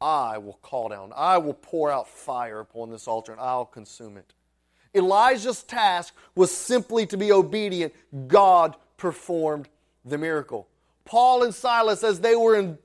I 0.00 0.38
will 0.38 0.58
call 0.62 0.90
down, 0.90 1.12
I 1.16 1.38
will 1.38 1.54
pour 1.54 1.90
out 1.90 2.08
fire 2.08 2.60
upon 2.60 2.90
this 2.90 3.08
altar, 3.08 3.32
and 3.32 3.40
I'll 3.40 3.64
consume 3.64 4.16
it. 4.16 4.32
Elijah's 4.94 5.62
task 5.62 6.14
was 6.34 6.54
simply 6.54 7.06
to 7.06 7.16
be 7.16 7.32
obedient. 7.32 7.92
God 8.26 8.76
performed 8.96 9.68
the 10.04 10.18
miracle. 10.18 10.68
Paul 11.04 11.42
and 11.42 11.54
Silas, 11.54 12.02
as 12.04 12.20
they 12.20 12.36
were 12.36 12.56
in 12.56 12.78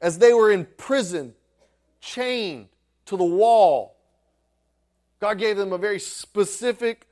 as 0.00 0.18
they 0.18 0.34
were 0.34 0.52
in 0.52 0.66
prison, 0.76 1.34
chained 2.00 2.68
to 3.06 3.16
the 3.16 3.24
wall. 3.24 3.96
God 5.20 5.38
gave 5.38 5.56
them 5.56 5.72
a 5.72 5.78
very 5.78 5.98
specific, 5.98 7.06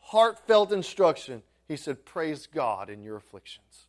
heartfelt 0.00 0.70
instruction. 0.70 1.42
He 1.66 1.76
said, 1.76 2.04
Praise 2.04 2.46
God 2.46 2.90
in 2.90 3.02
your 3.02 3.16
afflictions. 3.16 3.86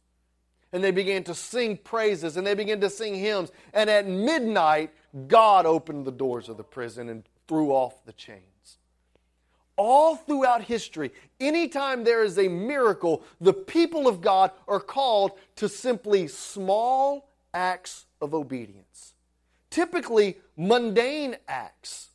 And 0.73 0.83
they 0.83 0.91
began 0.91 1.23
to 1.25 1.33
sing 1.33 1.77
praises 1.77 2.37
and 2.37 2.45
they 2.45 2.53
began 2.53 2.81
to 2.81 2.89
sing 2.89 3.15
hymns. 3.15 3.51
And 3.73 3.89
at 3.89 4.07
midnight, 4.07 4.93
God 5.27 5.65
opened 5.65 6.05
the 6.05 6.11
doors 6.11 6.49
of 6.49 6.57
the 6.57 6.63
prison 6.63 7.09
and 7.09 7.23
threw 7.47 7.71
off 7.71 8.05
the 8.05 8.13
chains. 8.13 8.77
All 9.77 10.15
throughout 10.15 10.63
history, 10.63 11.11
anytime 11.39 12.03
there 12.03 12.23
is 12.23 12.37
a 12.39 12.47
miracle, 12.47 13.23
the 13.39 13.53
people 13.53 14.07
of 14.07 14.21
God 14.21 14.51
are 14.67 14.79
called 14.79 15.31
to 15.57 15.69
simply 15.69 16.27
small 16.27 17.29
acts 17.53 18.05
of 18.19 18.33
obedience. 18.33 19.13
Typically, 19.69 20.37
mundane 20.55 21.37
acts. 21.47 22.09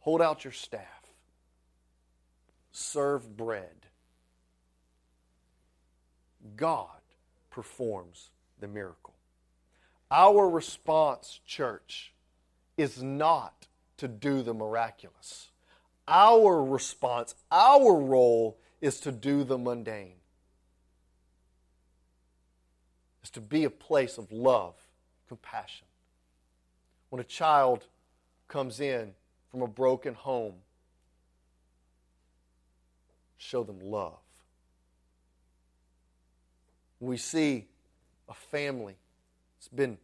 Hold 0.00 0.22
out 0.22 0.42
your 0.42 0.52
staff, 0.52 1.12
serve 2.72 3.36
bread. 3.36 3.86
God 6.56 7.01
performs 7.52 8.30
the 8.58 8.66
miracle. 8.66 9.14
Our 10.10 10.48
response, 10.50 11.40
church, 11.46 12.12
is 12.76 13.00
not 13.00 13.68
to 13.98 14.08
do 14.08 14.42
the 14.42 14.54
miraculous. 14.54 15.50
Our 16.08 16.64
response, 16.64 17.36
our 17.52 17.94
role 17.94 18.58
is 18.80 18.98
to 19.00 19.12
do 19.12 19.44
the 19.44 19.56
mundane, 19.56 20.16
is 23.22 23.30
to 23.30 23.40
be 23.40 23.62
a 23.62 23.70
place 23.70 24.18
of 24.18 24.32
love 24.32 24.74
compassion. 25.28 25.86
When 27.10 27.20
a 27.20 27.24
child 27.24 27.86
comes 28.48 28.80
in 28.80 29.12
from 29.50 29.62
a 29.62 29.68
broken 29.68 30.14
home, 30.14 30.54
show 33.36 33.62
them 33.62 33.78
love. 33.80 34.21
We 37.06 37.16
see 37.16 37.66
a 38.28 38.34
family 38.34 38.96
that's 39.56 39.68
been 39.68 39.98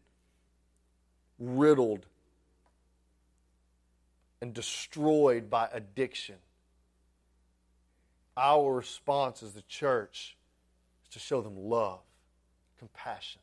riddled 1.38 2.06
and 4.40 4.54
destroyed 4.54 5.50
by 5.50 5.68
addiction, 5.72 6.36
our 8.36 8.72
response 8.74 9.42
as 9.42 9.52
the 9.52 9.62
church 9.62 10.36
is 11.04 11.08
to 11.10 11.18
show 11.18 11.40
them 11.40 11.56
love, 11.56 12.00
compassion 12.78 13.40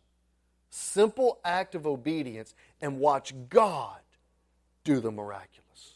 simple 0.76 1.40
act 1.46 1.74
of 1.74 1.88
obedience 1.88 2.54
and 2.82 3.00
watch 3.00 3.34
God 3.50 4.00
do 4.84 5.00
the 5.00 5.12
miraculous. 5.12 5.96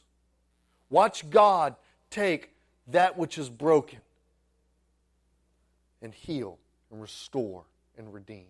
Watch 0.90 1.30
God 1.30 1.76
take 2.10 2.52
that 2.88 3.18
which 3.18 3.38
is 3.38 3.50
broken 3.50 4.00
and 6.02 6.14
heal 6.14 6.58
and 6.92 7.02
restore 7.02 7.64
and 7.98 8.14
redeem. 8.14 8.48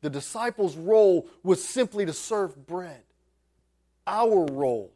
The 0.00 0.10
disciples' 0.10 0.76
role 0.76 1.28
was 1.42 1.64
simply 1.64 2.04
to 2.06 2.12
serve 2.12 2.66
bread. 2.66 3.02
Our 4.06 4.46
role 4.46 4.92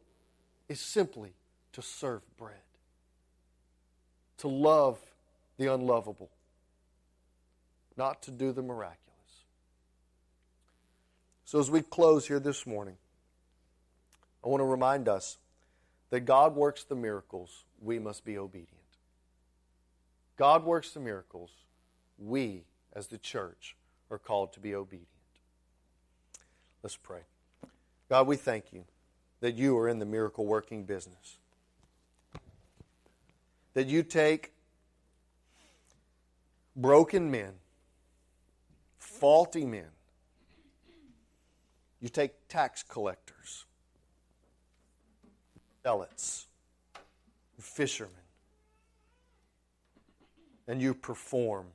is 0.68 0.80
simply 0.80 1.32
to 1.72 1.82
serve 1.82 2.22
bread, 2.36 2.56
to 4.38 4.48
love 4.48 4.98
the 5.58 5.72
unlovable, 5.72 6.30
not 7.96 8.22
to 8.22 8.30
do 8.30 8.52
the 8.52 8.62
miraculous. 8.62 9.04
So, 11.44 11.60
as 11.60 11.70
we 11.70 11.82
close 11.82 12.26
here 12.26 12.40
this 12.40 12.66
morning, 12.66 12.96
I 14.44 14.48
want 14.48 14.60
to 14.60 14.64
remind 14.64 15.08
us 15.08 15.38
that 16.10 16.20
God 16.20 16.56
works 16.56 16.82
the 16.82 16.96
miracles, 16.96 17.64
we 17.80 17.98
must 17.98 18.24
be 18.24 18.36
obedient. 18.36 18.70
God 20.36 20.64
works 20.64 20.90
the 20.90 21.00
miracles, 21.00 21.50
we, 22.18 22.64
as 22.96 23.08
the 23.08 23.18
church, 23.18 23.76
are 24.10 24.18
called 24.18 24.54
to 24.54 24.60
be 24.60 24.74
obedient. 24.74 25.06
Let's 26.82 26.96
pray. 26.96 27.20
God, 28.08 28.26
we 28.26 28.36
thank 28.36 28.72
you 28.72 28.84
that 29.40 29.54
you 29.54 29.76
are 29.76 29.88
in 29.88 29.98
the 29.98 30.06
miracle 30.06 30.46
working 30.46 30.84
business. 30.84 31.36
That 33.74 33.86
you 33.86 34.02
take 34.02 34.52
broken 36.74 37.30
men, 37.30 37.52
faulty 38.98 39.66
men, 39.66 39.88
you 42.00 42.08
take 42.08 42.48
tax 42.48 42.82
collectors, 42.82 43.66
zealots, 45.82 46.46
fishermen, 47.60 48.12
and 50.66 50.80
you 50.80 50.94
perform 50.94 51.66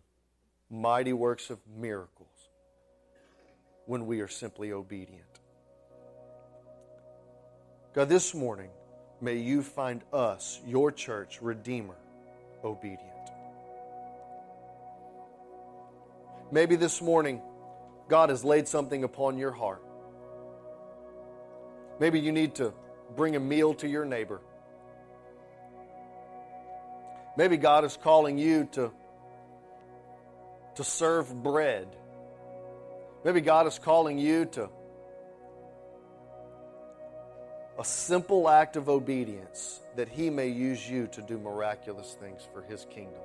mighty 0.71 1.13
works 1.13 1.49
of 1.49 1.59
miracles 1.77 2.27
when 3.85 4.05
we 4.05 4.21
are 4.21 4.27
simply 4.27 4.71
obedient. 4.71 5.25
God, 7.93 8.07
this 8.07 8.33
morning, 8.33 8.69
may 9.19 9.35
you 9.35 9.61
find 9.63 10.01
us, 10.13 10.61
your 10.65 10.91
church, 10.91 11.41
Redeemer, 11.41 11.97
obedient. 12.63 13.01
Maybe 16.53 16.77
this 16.77 17.01
morning 17.01 17.41
God 18.07 18.29
has 18.29 18.43
laid 18.43 18.67
something 18.67 19.03
upon 19.03 19.37
your 19.37 19.51
heart. 19.51 19.83
Maybe 21.99 22.19
you 22.19 22.31
need 22.31 22.55
to 22.55 22.73
bring 23.15 23.35
a 23.35 23.39
meal 23.39 23.73
to 23.75 23.87
your 23.87 24.05
neighbor. 24.05 24.41
Maybe 27.37 27.57
God 27.57 27.85
is 27.85 27.97
calling 28.01 28.37
you 28.37 28.67
to, 28.73 28.91
to 30.75 30.83
serve 30.83 31.43
bread. 31.43 31.87
Maybe 33.23 33.41
God 33.41 33.67
is 33.67 33.77
calling 33.77 34.17
you 34.17 34.45
to 34.45 34.69
a 37.79 37.85
simple 37.85 38.49
act 38.49 38.75
of 38.75 38.89
obedience 38.89 39.79
that 39.95 40.09
He 40.09 40.29
may 40.29 40.47
use 40.47 40.89
you 40.89 41.07
to 41.07 41.21
do 41.21 41.37
miraculous 41.37 42.15
things 42.19 42.47
for 42.53 42.61
His 42.61 42.85
kingdom. 42.89 43.21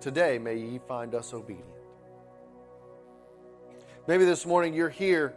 Today, 0.00 0.38
may 0.38 0.56
ye 0.56 0.80
find 0.88 1.14
us 1.14 1.32
obedient. 1.32 1.68
Maybe 4.08 4.24
this 4.24 4.44
morning 4.44 4.74
you're 4.74 4.90
here 4.90 5.32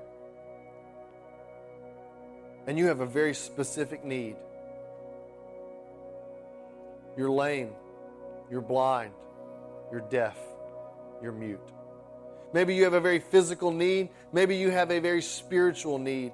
and 2.65 2.77
you 2.77 2.88
have 2.88 2.99
a 2.99 3.05
very 3.05 3.36
specific 3.36 4.03
need. 4.03 4.38
You're 7.18 7.32
lame, 7.32 7.72
you're 8.51 8.61
blind, 8.61 9.13
you're 9.91 10.05
deaf, 10.09 10.38
you're 11.22 11.32
mute. 11.32 11.59
Maybe 12.53 12.76
you 12.76 12.84
have 12.84 12.93
a 12.93 13.01
very 13.01 13.20
physical 13.20 13.72
need, 13.72 14.09
maybe 14.32 14.55
you 14.55 14.70
have 14.72 14.91
a 14.91 14.99
very 14.99 15.22
spiritual 15.22 15.97
need. 15.97 16.32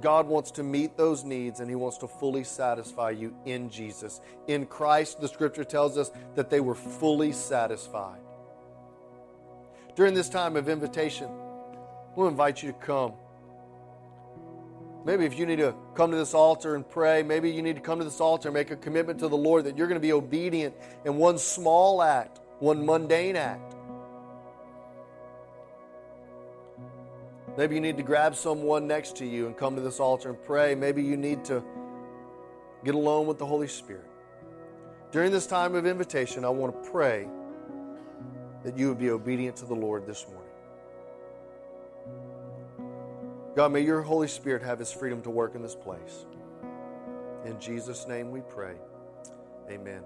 God 0.00 0.26
wants 0.26 0.50
to 0.52 0.62
meet 0.62 0.96
those 0.96 1.24
needs 1.24 1.60
and 1.60 1.68
He 1.68 1.76
wants 1.76 1.98
to 1.98 2.08
fully 2.08 2.44
satisfy 2.44 3.10
you 3.10 3.34
in 3.44 3.70
Jesus. 3.70 4.20
In 4.48 4.66
Christ, 4.66 5.20
the 5.20 5.28
scripture 5.28 5.64
tells 5.64 5.96
us 5.96 6.10
that 6.34 6.50
they 6.50 6.60
were 6.60 6.74
fully 6.74 7.32
satisfied. 7.32 8.20
During 9.94 10.14
this 10.14 10.28
time 10.28 10.56
of 10.56 10.68
invitation, 10.68 11.28
we'll 12.16 12.28
invite 12.28 12.62
you 12.62 12.72
to 12.72 12.78
come. 12.78 13.12
Maybe 15.04 15.26
if 15.26 15.38
you 15.38 15.44
need 15.44 15.58
to 15.58 15.74
come 15.94 16.10
to 16.10 16.16
this 16.16 16.32
altar 16.32 16.76
and 16.76 16.88
pray, 16.88 17.22
maybe 17.22 17.50
you 17.50 17.60
need 17.60 17.76
to 17.76 17.82
come 17.82 17.98
to 17.98 18.04
this 18.04 18.20
altar 18.20 18.48
and 18.48 18.54
make 18.54 18.70
a 18.70 18.76
commitment 18.76 19.18
to 19.20 19.28
the 19.28 19.36
Lord 19.36 19.64
that 19.64 19.76
you're 19.76 19.86
going 19.86 20.00
to 20.00 20.06
be 20.06 20.12
obedient 20.12 20.74
in 21.04 21.16
one 21.16 21.36
small 21.36 22.02
act, 22.02 22.40
one 22.58 22.84
mundane 22.84 23.36
act. 23.36 23.74
Maybe 27.56 27.74
you 27.74 27.80
need 27.80 27.98
to 27.98 28.02
grab 28.02 28.34
someone 28.34 28.86
next 28.86 29.16
to 29.16 29.26
you 29.26 29.46
and 29.46 29.56
come 29.56 29.76
to 29.76 29.82
this 29.82 30.00
altar 30.00 30.30
and 30.30 30.42
pray. 30.42 30.74
Maybe 30.74 31.02
you 31.02 31.16
need 31.16 31.44
to 31.44 31.62
get 32.84 32.94
alone 32.94 33.26
with 33.26 33.38
the 33.38 33.46
Holy 33.46 33.68
Spirit. 33.68 34.06
During 35.12 35.30
this 35.30 35.46
time 35.46 35.74
of 35.74 35.86
invitation, 35.86 36.44
I 36.44 36.48
want 36.48 36.82
to 36.82 36.90
pray 36.90 37.28
that 38.64 38.76
you 38.76 38.88
would 38.88 38.98
be 38.98 39.10
obedient 39.10 39.56
to 39.56 39.66
the 39.66 39.74
Lord 39.74 40.06
this 40.06 40.26
morning. 40.26 40.43
God, 43.54 43.72
may 43.72 43.80
your 43.80 44.02
Holy 44.02 44.26
Spirit 44.26 44.62
have 44.62 44.80
his 44.80 44.90
freedom 44.90 45.22
to 45.22 45.30
work 45.30 45.54
in 45.54 45.62
this 45.62 45.76
place. 45.76 46.26
In 47.44 47.60
Jesus' 47.60 48.08
name 48.08 48.30
we 48.30 48.40
pray. 48.40 48.74
Amen. 49.70 50.02